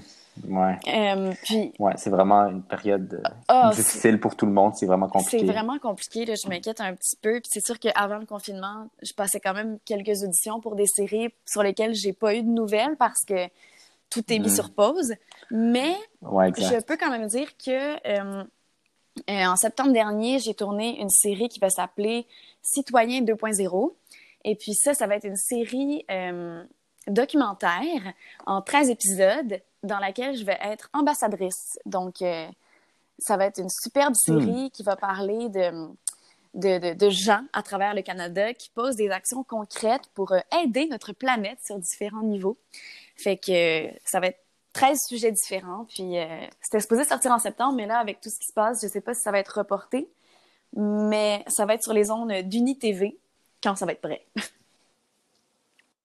Ouais. 0.47 0.77
Euh, 0.87 1.33
puis. 1.43 1.73
Ouais, 1.79 1.93
c'est 1.97 2.09
vraiment 2.09 2.47
une 2.47 2.63
période 2.63 3.21
euh, 3.25 3.29
ah, 3.47 3.71
difficile 3.73 4.19
pour 4.19 4.35
tout 4.35 4.45
le 4.45 4.51
monde. 4.51 4.73
C'est 4.75 4.85
vraiment 4.85 5.07
compliqué. 5.07 5.39
C'est 5.39 5.45
vraiment 5.45 5.79
compliqué, 5.79 6.25
là. 6.25 6.35
Je 6.35 6.47
m'inquiète 6.47 6.81
un 6.81 6.93
petit 6.93 7.15
peu. 7.15 7.39
Puis 7.39 7.49
c'est 7.51 7.65
sûr 7.65 7.79
qu'avant 7.79 8.17
le 8.17 8.25
confinement, 8.25 8.87
je 9.01 9.13
passais 9.13 9.39
quand 9.39 9.53
même 9.53 9.79
quelques 9.85 10.23
auditions 10.23 10.59
pour 10.59 10.75
des 10.75 10.87
séries 10.87 11.33
sur 11.45 11.63
lesquelles 11.63 11.95
j'ai 11.95 12.13
pas 12.13 12.35
eu 12.35 12.43
de 12.43 12.49
nouvelles 12.49 12.95
parce 12.97 13.25
que 13.25 13.47
tout 14.09 14.23
est 14.31 14.37
mis 14.37 14.47
hmm. 14.47 14.55
sur 14.55 14.71
pause. 14.71 15.13
Mais 15.49 15.95
je 16.21 16.83
peux 16.83 16.97
quand 16.97 17.09
même 17.09 17.27
dire 17.27 17.49
que. 17.57 18.07
Euh, 18.07 18.43
euh, 19.29 19.45
en 19.45 19.55
septembre 19.55 19.93
dernier, 19.93 20.39
j'ai 20.39 20.53
tourné 20.53 20.99
une 20.99 21.09
série 21.09 21.49
qui 21.49 21.59
va 21.59 21.69
s'appeler 21.69 22.27
Citoyen 22.61 23.21
2.0. 23.21 23.93
Et 24.45 24.55
puis 24.55 24.73
ça, 24.73 24.93
ça 24.93 25.07
va 25.07 25.15
être 25.15 25.25
une 25.25 25.37
série 25.37 26.05
euh, 26.11 26.63
documentaire 27.07 28.13
en 28.45 28.61
13 28.61 28.89
épisodes 28.89 29.61
dans 29.83 29.99
laquelle 29.99 30.35
je 30.35 30.43
vais 30.43 30.57
être 30.61 30.89
ambassadrice. 30.93 31.79
Donc, 31.85 32.21
euh, 32.21 32.47
ça 33.19 33.37
va 33.37 33.45
être 33.45 33.59
une 33.59 33.69
superbe 33.69 34.13
hmm. 34.13 34.39
série 34.41 34.71
qui 34.71 34.83
va 34.83 34.95
parler 34.95 35.49
de, 35.49 35.87
de, 36.55 36.93
de, 36.93 37.09
gens 37.09 37.43
à 37.53 37.61
travers 37.61 37.93
le 37.93 38.01
Canada 38.01 38.53
qui 38.53 38.69
posent 38.69 38.97
des 38.97 39.09
actions 39.09 39.43
concrètes 39.43 40.09
pour 40.13 40.33
aider 40.63 40.87
notre 40.87 41.13
planète 41.13 41.59
sur 41.65 41.79
différents 41.79 42.23
niveaux. 42.23 42.57
Fait 43.15 43.37
que 43.37 43.89
ça 44.03 44.19
va 44.19 44.27
être 44.27 44.42
13 44.73 44.99
sujets 45.07 45.31
différents. 45.31 45.85
Puis 45.85 46.17
euh, 46.17 46.25
c'était 46.61 46.79
supposé 46.79 47.03
sortir 47.05 47.31
en 47.31 47.39
septembre, 47.39 47.75
mais 47.75 47.85
là, 47.85 47.99
avec 47.99 48.19
tout 48.21 48.29
ce 48.29 48.39
qui 48.39 48.47
se 48.47 48.53
passe, 48.53 48.81
je 48.81 48.87
sais 48.87 49.01
pas 49.01 49.13
si 49.13 49.21
ça 49.21 49.31
va 49.31 49.39
être 49.39 49.57
reporté. 49.57 50.09
Mais 50.75 51.43
ça 51.47 51.65
va 51.65 51.75
être 51.75 51.83
sur 51.83 51.93
les 51.93 52.09
ondes 52.09 52.31
d'UniTV 52.43 53.17
quand 53.61 53.75
ça 53.75 53.85
va 53.85 53.91
être 53.91 54.01
prêt. 54.01 54.25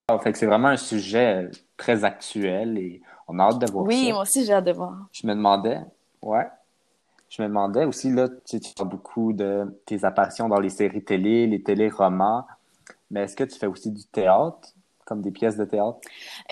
En 0.09 0.19
fait, 0.19 0.37
c'est 0.37 0.47
vraiment 0.47 0.69
un 0.69 0.77
sujet 0.77 1.51
très 1.77 2.05
actuel 2.05 2.79
et 2.79 3.03
on 3.27 3.39
a 3.39 3.45
hâte 3.45 3.59
de 3.59 3.71
voir 3.71 3.85
oui, 3.85 3.95
ça. 3.95 4.01
Oui, 4.01 4.13
moi 4.13 4.23
aussi, 4.23 4.45
j'ai 4.45 4.53
hâte 4.55 4.65
de 4.65 4.73
voir. 4.73 4.95
Je 5.13 5.27
me 5.27 5.35
demandais, 5.35 5.81
ouais, 6.23 6.47
je 7.29 7.43
me 7.43 7.49
demandais 7.49 7.85
aussi, 7.85 8.11
là, 8.11 8.29
tu, 8.47 8.59
tu 8.59 8.85
beaucoup 8.85 9.33
de 9.33 9.81
tes 9.85 10.05
apparitions 10.05 10.49
dans 10.49 10.61
les 10.61 10.71
séries 10.71 11.05
télé, 11.05 11.47
les 11.47 11.63
téléromans, 11.63 12.47
mais 13.11 13.25
est-ce 13.25 13.37
que 13.37 13.45
tu 13.45 13.59
fais 13.59 13.67
aussi 13.67 13.91
du 13.91 14.05
théâtre? 14.05 14.71
Comme 15.09 15.23
des 15.23 15.31
pièces 15.31 15.57
de 15.57 15.65
théâtre? 15.65 15.99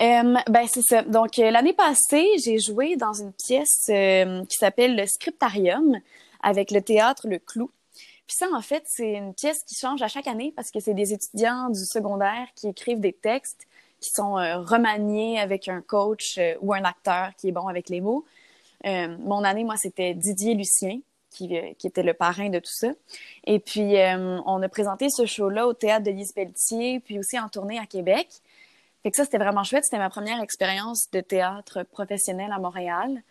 Euh, 0.01 0.35
ben, 0.49 0.65
c'est 0.67 0.81
ça. 0.81 1.03
Donc, 1.03 1.37
euh, 1.37 1.51
l'année 1.51 1.73
passée, 1.73 2.27
j'ai 2.43 2.57
joué 2.57 2.95
dans 2.95 3.13
une 3.13 3.31
pièce 3.31 3.85
euh, 3.89 4.43
qui 4.45 4.57
s'appelle 4.57 4.95
Le 4.95 5.05
Scriptarium 5.05 5.99
avec 6.41 6.71
le 6.71 6.81
théâtre 6.81 7.27
Le 7.27 7.37
Clou. 7.37 7.69
Puis 8.25 8.35
ça, 8.39 8.47
en 8.53 8.61
fait, 8.61 8.83
c'est 8.87 9.13
une 9.13 9.35
pièce 9.35 9.63
qui 9.63 9.75
change 9.75 10.01
à 10.01 10.07
chaque 10.07 10.27
année 10.27 10.51
parce 10.55 10.71
que 10.71 10.79
c'est 10.79 10.95
des 10.95 11.13
étudiants 11.13 11.69
du 11.69 11.85
secondaire 11.85 12.47
qui 12.55 12.67
écrivent 12.67 12.99
des 12.99 13.13
textes 13.13 13.67
qui 14.01 14.09
sont 14.09 14.33
remaniés 14.33 15.39
avec 15.39 15.67
un 15.69 15.81
coach 15.81 16.37
ou 16.61 16.73
un 16.73 16.83
acteur 16.83 17.31
qui 17.37 17.47
est 17.47 17.51
bon 17.51 17.67
avec 17.67 17.89
les 17.89 18.01
mots. 18.01 18.25
mon 18.83 19.43
année, 19.43 19.63
moi, 19.63 19.75
c'était 19.77 20.13
Didier 20.13 20.53
Lucien, 20.55 20.99
qui, 21.31 21.55
était 21.55 22.03
le 22.03 22.13
parrain 22.13 22.49
de 22.49 22.59
tout 22.59 22.73
ça. 22.73 22.89
Et 23.45 23.59
puis, 23.59 23.95
on 24.45 24.61
a 24.61 24.69
présenté 24.69 25.09
ce 25.09 25.25
show-là 25.25 25.65
au 25.65 25.73
théâtre 25.73 26.03
de 26.03 26.11
Lise 26.11 26.33
Pelletier, 26.33 26.99
puis 26.99 27.17
aussi 27.17 27.39
en 27.39 27.47
tournée 27.47 27.79
à 27.79 27.85
Québec. 27.85 28.27
Fait 29.07 29.11
que 29.11 29.15
ça, 29.15 29.23
c'était 29.23 29.37
vraiment 29.37 29.63
chouette. 29.63 29.85
C'était 29.85 29.99
ma 29.99 30.09
première 30.09 30.41
expérience 30.41 31.09
de 31.11 31.21
théâtre 31.21 31.83
professionnel 31.83 32.51
à 32.51 32.59
Montréal. 32.59 33.23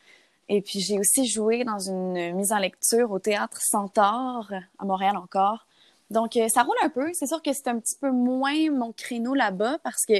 Et 0.49 0.62
puis, 0.62 0.81
j'ai 0.81 0.99
aussi 0.99 1.27
joué 1.27 1.65
dans 1.65 1.79
une 1.79 2.33
mise 2.33 2.51
en 2.51 2.57
lecture 2.57 3.12
au 3.12 3.19
théâtre 3.19 3.59
Centaure, 3.61 4.51
à 4.79 4.85
Montréal 4.87 5.19
encore. 5.19 5.67
Donc, 6.11 6.39
euh, 6.39 6.49
ça 6.49 6.62
roule 6.62 6.79
un 6.83 6.89
peu. 6.89 7.11
C'est 7.12 7.27
sûr 7.27 7.43
que 7.43 7.53
c'est 7.53 7.69
un 7.69 7.79
petit 7.79 7.95
peu 8.01 8.11
moins 8.11 8.71
mon 8.71 8.93
créneau 8.93 9.35
là-bas 9.35 9.77
parce 9.85 10.07
que 10.07 10.15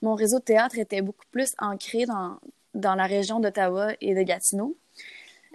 mon 0.00 0.14
réseau 0.14 0.38
de 0.38 0.44
théâtre 0.44 0.78
était 0.78 1.02
beaucoup 1.02 1.26
plus 1.30 1.50
ancré 1.58 2.06
dans, 2.06 2.38
dans 2.72 2.94
la 2.94 3.04
région 3.04 3.38
d'Ottawa 3.38 3.88
et 4.00 4.14
de 4.14 4.22
Gatineau. 4.22 4.78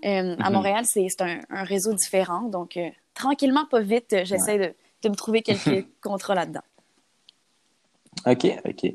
Euh, 0.05 0.35
à 0.37 0.49
Mhm. 0.51 0.53
Montréal, 0.55 0.85
c'est 0.87 1.07
un, 1.19 1.39
un 1.49 1.63
réseau 1.63 1.95
différent. 1.95 2.41
Donc, 2.41 2.77
euh, 2.77 2.91
tranquillement, 3.15 3.65
pas 3.65 3.81
vite, 3.81 4.17
j'essaie 4.23 4.59
de, 4.59 4.75
de 5.01 5.09
me 5.09 5.15
trouver 5.15 5.41
quelques 5.41 5.87
contrats 6.03 6.35
là-dedans. 6.35 6.61
OK, 8.27 8.45
OK. 8.63 8.93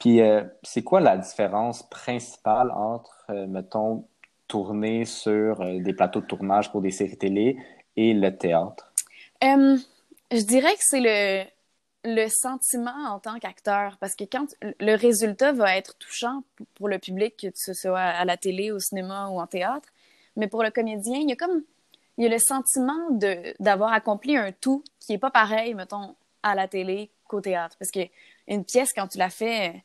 Puis, 0.00 0.22
euh, 0.22 0.42
c'est 0.62 0.82
quoi 0.82 1.00
la 1.00 1.16
différence 1.18 1.88
principale 1.88 2.70
entre, 2.72 3.26
euh, 3.28 3.46
mettons, 3.46 4.06
tourner 4.48 5.04
sur 5.04 5.60
euh, 5.60 5.78
des 5.78 5.92
plateaux 5.92 6.22
de 6.22 6.26
tournage 6.26 6.72
pour 6.72 6.80
des 6.80 6.90
séries 6.90 7.18
télé 7.18 7.58
et 7.96 8.14
le 8.14 8.36
théâtre? 8.36 8.92
Je 9.42 10.44
dirais 10.44 10.72
que 10.72 10.80
c'est 10.80 11.00
le, 11.00 11.44
le 12.04 12.28
sentiment 12.28 13.10
en 13.10 13.18
tant 13.18 13.38
qu'acteur, 13.38 13.98
parce 14.00 14.14
que 14.14 14.24
quand 14.24 14.46
le 14.62 14.94
résultat 14.94 15.52
va 15.52 15.76
être 15.76 15.98
touchant 15.98 16.44
pour 16.76 16.88
le 16.88 16.98
public, 16.98 17.36
que 17.36 17.48
ce 17.54 17.74
soit 17.74 17.98
à 17.98 18.24
la 18.24 18.36
télé, 18.36 18.70
au 18.70 18.78
cinéma 18.78 19.28
ou 19.28 19.40
en 19.40 19.46
théâtre, 19.46 19.88
mais 20.36 20.46
pour 20.46 20.62
le 20.62 20.70
comédien, 20.70 21.18
il 21.18 21.28
y 21.28 21.32
a 21.32 21.36
comme 21.36 21.62
il 22.16 22.24
y 22.24 22.26
a 22.26 22.30
le 22.30 22.38
sentiment 22.38 23.10
d'avoir 23.58 23.92
accompli 23.92 24.36
un 24.36 24.52
tout 24.52 24.84
qui 24.98 25.14
est 25.14 25.18
pas 25.18 25.30
pareil, 25.30 25.74
mettons, 25.74 26.14
à 26.42 26.54
la 26.54 26.68
télé 26.68 27.10
qu'au 27.26 27.40
théâtre, 27.40 27.76
parce 27.78 27.90
que 27.90 28.00
une 28.46 28.64
pièce 28.64 28.92
quand 28.94 29.08
tu 29.08 29.18
la 29.18 29.30
fais, 29.30 29.82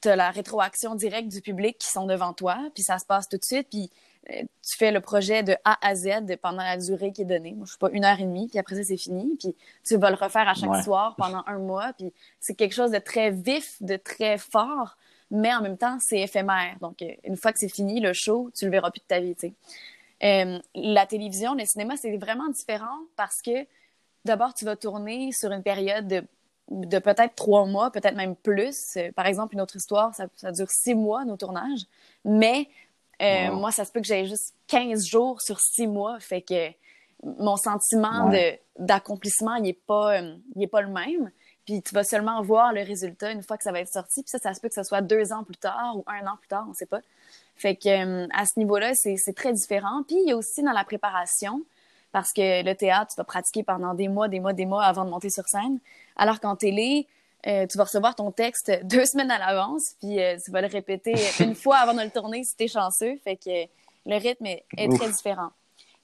t'as 0.00 0.16
la 0.16 0.30
rétroaction 0.30 0.94
directe 0.94 1.28
du 1.28 1.40
public 1.40 1.78
qui 1.78 1.88
sont 1.88 2.06
devant 2.06 2.32
toi, 2.32 2.58
puis 2.74 2.82
ça 2.82 2.98
se 2.98 3.04
passe 3.04 3.28
tout 3.28 3.36
de 3.36 3.44
suite, 3.44 3.68
puis 3.70 3.90
euh, 4.30 4.42
tu 4.62 4.76
fais 4.76 4.92
le 4.92 5.00
projet 5.00 5.42
de 5.42 5.56
A 5.64 5.78
à 5.86 5.94
Z 5.94 6.36
pendant 6.42 6.62
la 6.62 6.76
durée 6.76 7.12
qui 7.12 7.22
est 7.22 7.26
donnée. 7.26 7.52
Moi, 7.52 7.64
je 7.66 7.72
sais 7.72 7.78
pas, 7.78 7.90
une 7.90 8.04
heure 8.04 8.20
et 8.20 8.24
demie, 8.24 8.48
puis 8.48 8.58
après 8.58 8.76
ça, 8.76 8.82
c'est 8.84 8.96
fini. 8.96 9.36
Puis 9.38 9.54
tu 9.84 9.96
vas 9.96 10.10
le 10.10 10.16
refaire 10.16 10.46
à 10.48 10.54
chaque 10.54 10.70
Ouais. 10.70 10.82
soir 10.82 11.14
pendant 11.16 11.42
un 11.46 11.58
mois. 11.58 11.92
Puis 11.98 12.12
c'est 12.38 12.54
quelque 12.54 12.74
chose 12.74 12.90
de 12.90 12.98
très 12.98 13.30
vif, 13.30 13.76
de 13.82 13.96
très 13.96 14.36
fort, 14.38 14.96
mais 15.30 15.52
en 15.54 15.62
même 15.62 15.78
temps, 15.78 15.98
c'est 16.00 16.20
éphémère. 16.20 16.76
Donc, 16.80 17.00
euh, 17.02 17.12
une 17.24 17.36
fois 17.36 17.52
que 17.52 17.58
c'est 17.58 17.68
fini, 17.72 18.00
le 18.00 18.12
show, 18.12 18.50
tu 18.54 18.66
le 18.66 18.70
verras 18.70 18.90
plus 18.90 19.00
de 19.00 19.06
ta 19.06 19.20
vie, 19.20 19.34
tu 19.34 19.48
sais. 19.48 19.54
Euh, 20.22 20.58
la 20.74 21.06
télévision, 21.06 21.54
le 21.54 21.64
cinéma, 21.64 21.96
c'est 21.96 22.14
vraiment 22.18 22.48
différent 22.50 22.98
parce 23.16 23.40
que 23.40 23.66
d'abord, 24.26 24.52
tu 24.52 24.66
vas 24.66 24.76
tourner 24.76 25.32
sur 25.32 25.50
une 25.50 25.62
période 25.62 26.06
de, 26.06 26.22
de 26.70 26.98
peut-être 26.98 27.34
trois 27.34 27.66
mois, 27.66 27.90
peut-être 27.90 28.14
même 28.16 28.36
plus. 28.36 28.96
Euh, 28.96 29.10
Par 29.12 29.26
exemple, 29.26 29.54
une 29.54 29.60
autre 29.60 29.76
histoire, 29.76 30.14
ça, 30.14 30.26
ça 30.36 30.52
dure 30.52 30.70
six 30.70 30.94
mois, 30.94 31.24
nos 31.24 31.36
tournages. 31.36 31.82
Mais 32.24 32.68
euh, 33.22 33.48
Wow. 33.50 33.56
moi, 33.56 33.70
ça 33.72 33.84
se 33.84 33.92
peut 33.92 34.00
que 34.00 34.06
j'aie 34.06 34.24
juste 34.26 34.54
15 34.68 35.04
jours 35.06 35.40
sur 35.42 35.60
six 35.60 35.86
mois. 35.86 36.18
Fait 36.20 36.42
que 36.42 36.70
mon 37.22 37.56
sentiment 37.56 38.28
Ouais. 38.28 38.58
de 38.78 38.84
d'accomplissement, 38.86 39.56
il 39.56 39.68
est 39.68 39.72
pas, 39.86 40.20
euh, 40.22 40.36
il 40.56 40.62
est 40.62 40.66
pas 40.68 40.80
le 40.80 40.88
même. 40.88 41.30
Puis 41.66 41.82
tu 41.82 41.94
vas 41.94 42.02
seulement 42.02 42.40
voir 42.42 42.72
le 42.72 42.80
résultat 42.82 43.30
une 43.32 43.42
fois 43.42 43.58
que 43.58 43.62
ça 43.62 43.72
va 43.72 43.80
être 43.80 43.92
sorti. 43.92 44.22
Puis 44.22 44.30
ça, 44.30 44.38
ça 44.38 44.54
se 44.54 44.60
peut 44.60 44.68
que 44.68 44.74
ce 44.74 44.82
soit 44.82 45.02
deux 45.02 45.32
ans 45.32 45.44
plus 45.44 45.56
tard 45.56 45.92
ou 45.96 46.04
un 46.06 46.26
an 46.26 46.36
plus 46.40 46.48
tard, 46.48 46.66
on 46.68 46.72
sait 46.72 46.86
pas. 46.86 47.00
Fait 47.56 47.76
que 47.76 48.26
à 48.34 48.46
ce 48.46 48.58
niveau-là, 48.58 48.94
c'est 48.94 49.16
c'est 49.18 49.34
très 49.34 49.52
différent. 49.52 50.02
Puis 50.06 50.16
il 50.22 50.28
y 50.28 50.32
a 50.32 50.36
aussi 50.36 50.62
dans 50.62 50.72
la 50.72 50.82
préparation, 50.84 51.62
parce 52.12 52.32
que 52.32 52.64
le 52.64 52.74
théâtre, 52.74 53.12
tu 53.14 53.16
vas 53.16 53.24
pratiquer 53.24 53.62
pendant 53.62 53.94
des 53.94 54.08
mois, 54.08 54.28
des 54.28 54.40
mois, 54.40 54.52
des 54.52 54.66
mois 54.66 54.84
avant 54.84 55.04
de 55.04 55.10
monter 55.10 55.30
sur 55.30 55.44
scène. 55.46 55.78
Alors 56.16 56.40
qu'en 56.40 56.56
télé, 56.56 57.06
euh, 57.46 57.66
tu 57.66 57.78
vas 57.78 57.84
recevoir 57.84 58.14
ton 58.14 58.30
texte 58.32 58.72
deux 58.84 59.04
semaines 59.06 59.30
à 59.30 59.38
l'avance, 59.38 59.94
puis 60.00 60.20
euh, 60.20 60.36
tu 60.44 60.50
vas 60.50 60.60
le 60.60 60.66
répéter 60.66 61.14
une 61.40 61.54
fois 61.54 61.76
avant 61.78 61.94
de 61.94 62.02
le 62.02 62.10
tourner 62.10 62.42
si 62.44 62.56
t'es 62.56 62.68
chanceux. 62.68 63.16
Fait 63.24 63.36
que 63.36 63.66
le 64.06 64.16
rythme 64.16 64.46
est, 64.46 64.64
très 64.96 65.10
différent. 65.10 65.50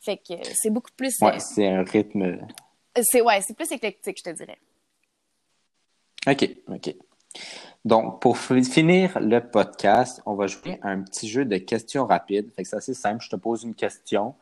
Fait 0.01 0.17
que 0.17 0.35
euh, 0.35 0.53
c'est 0.55 0.71
beaucoup 0.71 0.93
plus... 0.97 1.15
Ouais, 1.21 1.35
euh, 1.35 1.39
c'est 1.39 1.67
un 1.67 1.83
rythme. 1.83 2.39
c'est 3.03 3.21
ouais, 3.21 3.41
c'est 3.43 3.57
plus 3.57 3.71
éclectique, 3.73 4.19
je 4.19 4.31
te 4.31 4.37
dirais. 4.37 4.59
OK, 6.29 6.49
OK. 6.69 6.95
Donc, 7.85 8.21
pour 8.21 8.37
fi- 8.37 8.65
finir 8.65 9.19
le 9.21 9.41
podcast, 9.41 10.21
on 10.27 10.35
va 10.35 10.47
jouer 10.47 10.79
à 10.83 10.89
un 10.89 11.03
petit 11.03 11.29
jeu 11.29 11.45
de 11.45 11.57
questions 11.57 12.07
rapides. 12.07 12.53
Fait 12.55 12.63
que 12.63 12.69
c'est 12.69 12.77
assez 12.77 12.95
simple. 12.95 13.23
Je 13.23 13.31
te 13.31 13.37
pose 13.37 13.63
une 13.63 13.75
question, 13.75 14.35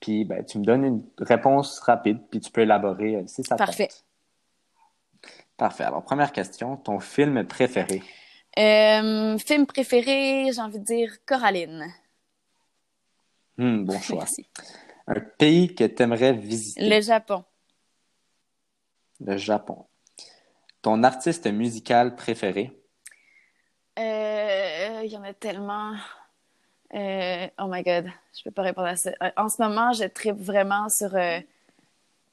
puis 0.00 0.24
ben, 0.24 0.44
tu 0.44 0.58
me 0.58 0.64
donnes 0.64 0.84
une 0.84 1.04
réponse 1.18 1.78
rapide, 1.80 2.18
puis 2.30 2.40
tu 2.40 2.50
peux 2.50 2.62
élaborer 2.62 3.16
euh, 3.16 3.26
si 3.26 3.42
ça 3.42 3.56
te 3.56 3.58
Parfait. 3.58 3.88
tente. 3.88 4.04
Parfait. 5.56 5.84
Alors, 5.84 6.02
première 6.04 6.32
question, 6.32 6.76
ton 6.76 7.00
film 7.00 7.44
préféré? 7.46 8.02
Euh, 8.58 9.38
film 9.38 9.66
préféré, 9.66 10.50
j'ai 10.52 10.60
envie 10.60 10.78
de 10.78 10.84
dire 10.84 11.12
Coraline. 11.24 11.86
Hmm, 13.58 13.84
bon 13.84 13.98
choix. 14.00 14.18
Merci. 14.18 14.46
Un 15.06 15.20
pays 15.20 15.74
que 15.74 15.84
tu 15.84 16.02
aimerais 16.02 16.32
visiter? 16.32 16.88
Le 16.88 17.00
Japon. 17.00 17.44
Le 19.20 19.36
Japon. 19.36 19.86
Ton 20.82 21.02
artiste 21.04 21.46
musical 21.46 22.16
préféré? 22.16 22.78
Euh, 23.98 25.00
Il 25.04 25.10
y 25.10 25.16
en 25.16 25.22
a 25.22 25.32
tellement. 25.32 25.94
Euh, 26.94 27.48
oh 27.58 27.66
my 27.68 27.82
god, 27.82 28.06
je 28.36 28.42
peux 28.44 28.50
pas 28.50 28.62
répondre 28.62 28.88
à 28.88 28.96
ça. 28.96 29.10
Euh, 29.22 29.30
En 29.36 29.48
ce 29.48 29.60
moment, 29.62 29.92
je 29.92 30.04
tripe 30.04 30.36
vraiment 30.38 30.88
sur 30.88 31.14
euh, 31.14 31.40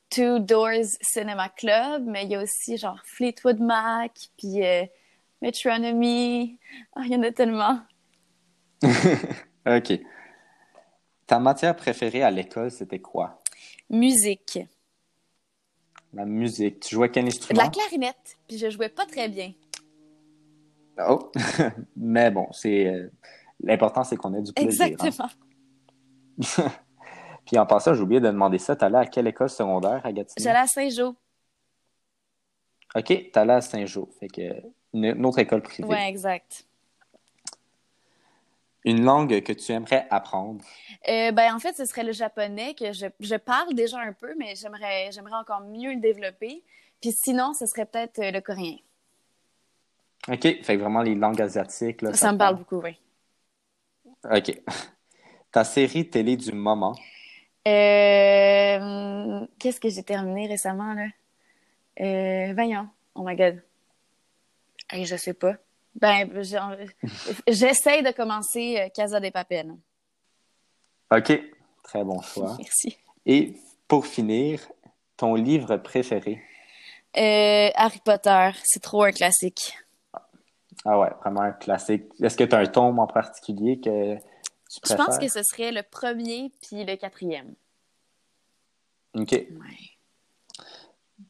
Two 0.09 0.39
Doors 0.39 0.85
Cinema 1.01 1.49
Club, 1.49 2.05
mais 2.05 2.23
il 2.25 2.31
y 2.31 2.35
a 2.35 2.41
aussi 2.41 2.77
genre 2.77 2.99
Fleetwood 3.03 3.59
Mac, 3.59 4.11
puis 4.37 4.63
euh, 4.63 4.85
Metronomy. 5.41 6.59
Ah, 6.95 7.01
il 7.05 7.11
y 7.11 7.15
en 7.15 7.23
a 7.23 7.31
tellement. 7.31 7.79
OK. 9.65 9.93
Ta 11.25 11.39
matière 11.39 11.75
préférée 11.75 12.21
à 12.23 12.31
l'école, 12.31 12.69
c'était 12.69 12.99
quoi? 12.99 13.41
Musique. 13.89 14.59
La 16.13 16.25
musique. 16.25 16.79
Tu 16.81 16.95
jouais 16.95 17.09
quel 17.09 17.23
De 17.23 17.29
instrument? 17.29 17.63
la 17.63 17.69
clarinette, 17.69 18.37
puis 18.47 18.57
je 18.57 18.69
jouais 18.69 18.89
pas 18.89 19.05
très 19.05 19.29
bien. 19.29 19.51
Oh! 21.07 21.31
Mais 21.95 22.29
bon, 22.29 22.47
c'est 22.51 22.85
euh, 22.87 23.09
l'important, 23.63 24.03
c'est 24.03 24.15
qu'on 24.17 24.33
ait 24.33 24.41
du 24.41 24.53
plaisir. 24.53 24.85
hein. 24.85 25.05
Exactement. 25.05 25.29
Puis 27.45 27.57
en 27.57 27.65
passant, 27.65 27.93
j'ai 27.93 28.01
oublié 28.01 28.21
de 28.21 28.27
demander 28.27 28.57
ça. 28.57 28.75
T'allais 28.75 28.99
à 28.99 29.05
quelle 29.05 29.27
école 29.27 29.49
secondaire 29.49 30.01
à 30.05 30.11
Gatineau? 30.11 30.35
J'allais 30.37 30.59
à 30.59 30.67
Saint-Jean. 30.67 31.15
OK, 32.95 33.31
t'allais 33.31 33.53
à 33.53 33.61
Saint-Jean. 33.61 34.07
Fait 34.19 34.27
que 34.27 34.41
une, 34.93 35.25
autre 35.25 35.39
école 35.39 35.61
privée. 35.61 35.89
Ouais, 35.89 36.07
exact. 36.07 36.65
Une 38.85 39.03
langue 39.03 39.41
que 39.41 39.53
tu 39.53 39.71
aimerais 39.71 40.05
apprendre? 40.09 40.63
Euh, 41.07 41.31
ben, 41.31 41.53
en 41.55 41.59
fait, 41.59 41.75
ce 41.75 41.85
serait 41.85 42.03
le 42.03 42.11
japonais 42.11 42.73
que 42.75 42.91
je, 42.91 43.07
je 43.19 43.35
parle 43.35 43.73
déjà 43.73 43.99
un 43.99 44.11
peu, 44.13 44.35
mais 44.37 44.55
j'aimerais, 44.55 45.09
j'aimerais 45.11 45.35
encore 45.35 45.61
mieux 45.61 45.93
le 45.93 46.01
développer. 46.01 46.63
Puis 47.01 47.13
sinon, 47.13 47.53
ce 47.53 47.65
serait 47.65 47.85
peut-être 47.85 48.19
euh, 48.19 48.31
le 48.31 48.41
coréen. 48.41 48.75
OK, 50.29 50.41
fait 50.41 50.61
que 50.61 50.77
vraiment 50.77 51.01
les 51.01 51.15
langues 51.15 51.41
asiatiques. 51.41 52.01
Là, 52.01 52.13
Ça, 52.13 52.29
te 52.29 52.33
me 52.33 52.37
parle? 52.37 52.57
beaucoup, 52.57 52.81
oui. 52.81 52.97
OK. 54.23 54.61
Ta 55.51 55.63
série 55.63 56.09
télé 56.09 56.37
du 56.37 56.51
moment. 56.51 56.95
Euh, 57.67 59.45
qu'est-ce 59.59 59.79
que 59.79 59.89
j'ai 59.89 60.03
terminé 60.03 60.47
récemment, 60.47 60.93
là? 60.93 61.07
Euh, 62.01 62.53
voyons. 62.53 62.87
Oh 63.15 63.23
my 63.23 63.35
God. 63.35 63.61
Hey, 64.89 65.05
je 65.05 65.15
sais 65.15 65.33
pas. 65.33 65.55
Ben, 65.95 66.29
j'essaie 67.47 68.01
de 68.01 68.11
commencer 68.11 68.79
euh, 68.79 68.89
Casa 68.89 69.19
de 69.19 69.29
Papel. 69.29 69.73
OK, 71.11 71.41
très 71.83 72.03
bon 72.03 72.21
choix. 72.21 72.55
Merci. 72.59 72.97
Et 73.25 73.55
pour 73.87 74.07
finir, 74.07 74.59
ton 75.17 75.35
livre 75.35 75.77
préféré? 75.77 76.41
Euh, 77.15 77.69
Harry 77.75 78.01
Potter, 78.03 78.49
c'est 78.63 78.81
trop 78.81 79.03
un 79.03 79.11
classique. 79.11 79.77
Ah 80.85 80.99
ouais, 80.99 81.09
vraiment 81.21 81.41
un 81.41 81.51
classique. 81.53 82.05
Est-ce 82.21 82.35
que 82.37 82.43
tu 82.43 82.53
as 82.55 82.59
un 82.59 82.65
tome 82.65 82.99
en 82.99 83.07
particulier 83.07 83.79
que 83.79 84.15
tu 84.15 84.21
Je 84.75 84.79
préfères? 84.81 85.05
pense 85.05 85.17
que 85.17 85.29
ce 85.29 85.43
serait 85.43 85.71
le 85.71 85.81
premier 85.83 86.51
puis 86.61 86.83
le 86.83 86.95
quatrième. 86.97 87.53
OK, 89.15 89.31
Ouais. 89.31 89.47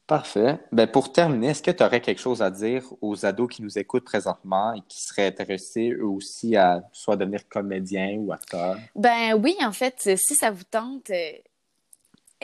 parfait. 0.07 0.59
Ben, 0.71 0.87
pour 0.87 1.11
terminer, 1.11 1.47
est-ce 1.49 1.61
que 1.63 1.71
tu 1.71 1.83
aurais 1.83 2.01
quelque 2.01 2.19
chose 2.21 2.41
à 2.41 2.49
dire 2.49 2.83
aux 3.01 3.25
ados 3.25 3.49
qui 3.53 3.61
nous 3.61 3.77
écoutent 3.77 4.05
présentement 4.05 4.73
et 4.73 4.81
qui 4.87 5.01
seraient 5.03 5.27
intéressés 5.27 5.91
eux 5.91 6.05
aussi 6.07 6.55
à 6.55 6.83
soit 6.91 7.15
devenir 7.17 7.47
comédien 7.49 8.15
ou 8.17 8.31
acteur? 8.31 8.77
Ben 8.95 9.33
oui, 9.35 9.55
en 9.61 9.71
fait, 9.71 10.17
si 10.17 10.35
ça 10.35 10.51
vous 10.51 10.63
tente, 10.63 11.09
euh, 11.09 11.31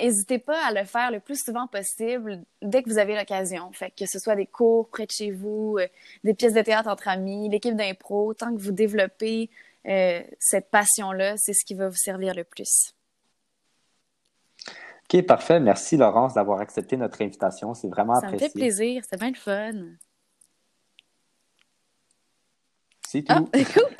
n'hésitez 0.02 0.40
pas 0.40 0.66
à 0.66 0.72
le 0.72 0.84
faire 0.86 1.12
le 1.12 1.20
plus 1.20 1.42
souvent 1.44 1.68
possible 1.68 2.44
dès 2.62 2.84
que 2.84 2.90
vous 2.90 2.98
avez 2.98 3.16
l'occasion. 3.16 3.72
Fait 3.74 3.92
que 3.92 4.06
ce 4.06 4.20
soit 4.20 4.36
des 4.36 4.46
cours 4.46 4.90
près 4.90 5.06
de 5.06 5.12
chez 5.12 5.32
vous, 5.32 5.78
euh, 5.80 5.88
des 6.24 6.34
pièces 6.34 6.54
de 6.54 6.62
théâtre 6.62 6.90
entre 6.90 7.08
amis, 7.08 7.50
l'équipe 7.50 7.76
d'impro, 7.76 8.34
tant 8.34 8.56
que 8.56 8.62
vous 8.62 8.72
développez 8.72 9.50
euh, 9.88 10.22
cette 10.40 10.70
passion-là, 10.70 11.36
c'est 11.38 11.54
ce 11.54 11.64
qui 11.66 11.74
va 11.74 11.90
vous 11.90 11.96
servir 11.96 12.34
le 12.36 12.44
plus. 12.44 12.94
OK, 15.12 15.26
parfait. 15.26 15.60
Merci 15.60 15.98
Laurence 15.98 16.34
d'avoir 16.36 16.60
accepté 16.60 16.96
notre 16.98 17.22
invitation. 17.24 17.74
C'est 17.74 17.88
vraiment 17.88 18.16
Ça 18.16 18.28
me 18.28 18.34
apprécié. 18.34 18.50
fait 18.50 18.54
plaisir, 18.60 19.04
c'est 19.10 19.20
bien 19.20 19.30
le 19.30 19.36
fun. 19.36 19.72
C'est 23.08 23.24
Ah, 23.28 23.38
tout. 23.40 23.50
cool! 23.74 23.96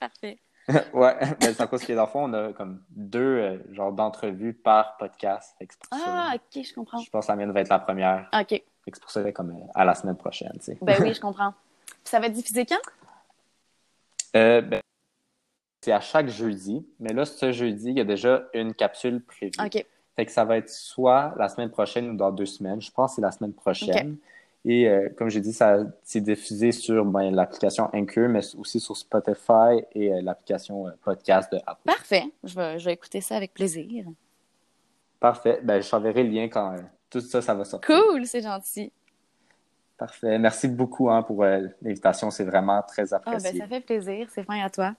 Parfait. 0.00 0.38
ouais, 0.94 1.14
ben, 1.18 1.36
c'est 1.40 1.60
à 1.60 1.66
cause 1.66 1.84
que 1.84 1.92
dans 1.92 2.04
le 2.04 2.08
fond, 2.08 2.24
on 2.24 2.32
a 2.32 2.52
comme 2.52 2.82
deux 2.90 3.20
euh, 3.20 3.58
genres 3.72 3.92
d'entrevues 3.92 4.54
par 4.54 4.96
podcast. 4.96 5.54
Ça. 5.92 5.98
Ah, 6.06 6.32
ok, 6.34 6.64
je 6.64 6.74
comprends. 6.74 6.98
Je 6.98 7.10
pense 7.10 7.26
que 7.26 7.32
la 7.32 7.36
mienne 7.36 7.52
va 7.52 7.60
être 7.60 7.68
la 7.68 7.78
première. 7.78 8.28
Ok, 8.32 8.62
c'est 8.86 9.00
pour 9.00 9.10
ça 9.10 9.22
que 9.22 9.30
comme 9.30 9.50
euh, 9.50 9.66
à 9.74 9.84
la 9.84 9.94
semaine 9.94 10.16
prochaine, 10.16 10.52
tu 10.54 10.64
sais. 10.64 10.78
ben 10.80 10.96
oui, 11.02 11.12
je 11.14 11.20
comprends. 11.20 11.52
Puis 11.86 11.96
ça 12.04 12.18
va 12.18 12.26
être 12.26 12.32
diffusé 12.32 12.64
quand? 12.64 12.80
Euh, 14.36 14.62
ben, 14.62 14.80
c'est 15.82 15.92
à 15.92 16.00
chaque 16.00 16.28
jeudi. 16.28 16.86
Mais 16.98 17.12
là, 17.12 17.26
ce 17.26 17.52
jeudi, 17.52 17.90
il 17.90 17.98
y 17.98 18.00
a 18.00 18.04
déjà 18.04 18.44
une 18.54 18.72
capsule 18.72 19.22
prévue. 19.22 19.52
OK. 19.62 19.84
Fait 20.16 20.26
que 20.26 20.32
ça 20.32 20.44
va 20.44 20.56
être 20.56 20.70
soit 20.70 21.34
la 21.36 21.48
semaine 21.48 21.70
prochaine 21.70 22.10
ou 22.10 22.16
dans 22.16 22.30
deux 22.30 22.46
semaines. 22.46 22.80
Je 22.80 22.90
pense 22.90 23.12
que 23.12 23.16
c'est 23.16 23.22
la 23.22 23.32
semaine 23.32 23.52
prochaine. 23.52 24.16
Et 24.66 24.88
euh, 24.88 25.10
comme 25.16 25.28
j'ai 25.28 25.40
dit, 25.40 25.52
ça 25.52 25.78
c'est 26.02 26.22
diffusé 26.22 26.72
sur 26.72 27.04
ben, 27.04 27.30
l'application 27.34 27.90
Anchor, 27.92 28.28
mais 28.28 28.40
aussi 28.56 28.80
sur 28.80 28.96
Spotify 28.96 29.82
et 29.92 30.12
euh, 30.12 30.22
l'application 30.22 30.86
euh, 30.86 30.92
podcast 31.02 31.52
de 31.52 31.58
Apple. 31.66 31.82
Parfait. 31.84 32.24
Je 32.42 32.54
vais, 32.54 32.78
je 32.78 32.84
vais 32.86 32.94
écouter 32.94 33.20
ça 33.20 33.36
avec 33.36 33.52
plaisir. 33.52 34.06
Parfait. 35.20 35.60
Ben, 35.62 35.82
je 35.82 35.90
t'enverrai 35.90 36.22
le 36.24 36.30
lien 36.30 36.48
quand 36.48 36.76
tout 37.10 37.20
ça, 37.20 37.42
ça 37.42 37.54
va 37.54 37.64
sortir. 37.64 37.94
Cool, 37.94 38.26
c'est 38.26 38.40
gentil. 38.40 38.90
Parfait. 39.98 40.38
Merci 40.38 40.66
beaucoup 40.68 41.10
hein, 41.10 41.22
pour 41.22 41.44
l'invitation. 41.44 42.30
C'est 42.30 42.44
vraiment 42.44 42.82
très 42.82 43.12
Ah, 43.12 43.20
ben, 43.24 43.34
apprécié. 43.34 43.60
ça 43.60 43.66
fait 43.68 43.80
plaisir. 43.80 44.28
C'est 44.30 44.44
fin 44.44 44.60
à 44.64 44.70
toi. 44.70 44.94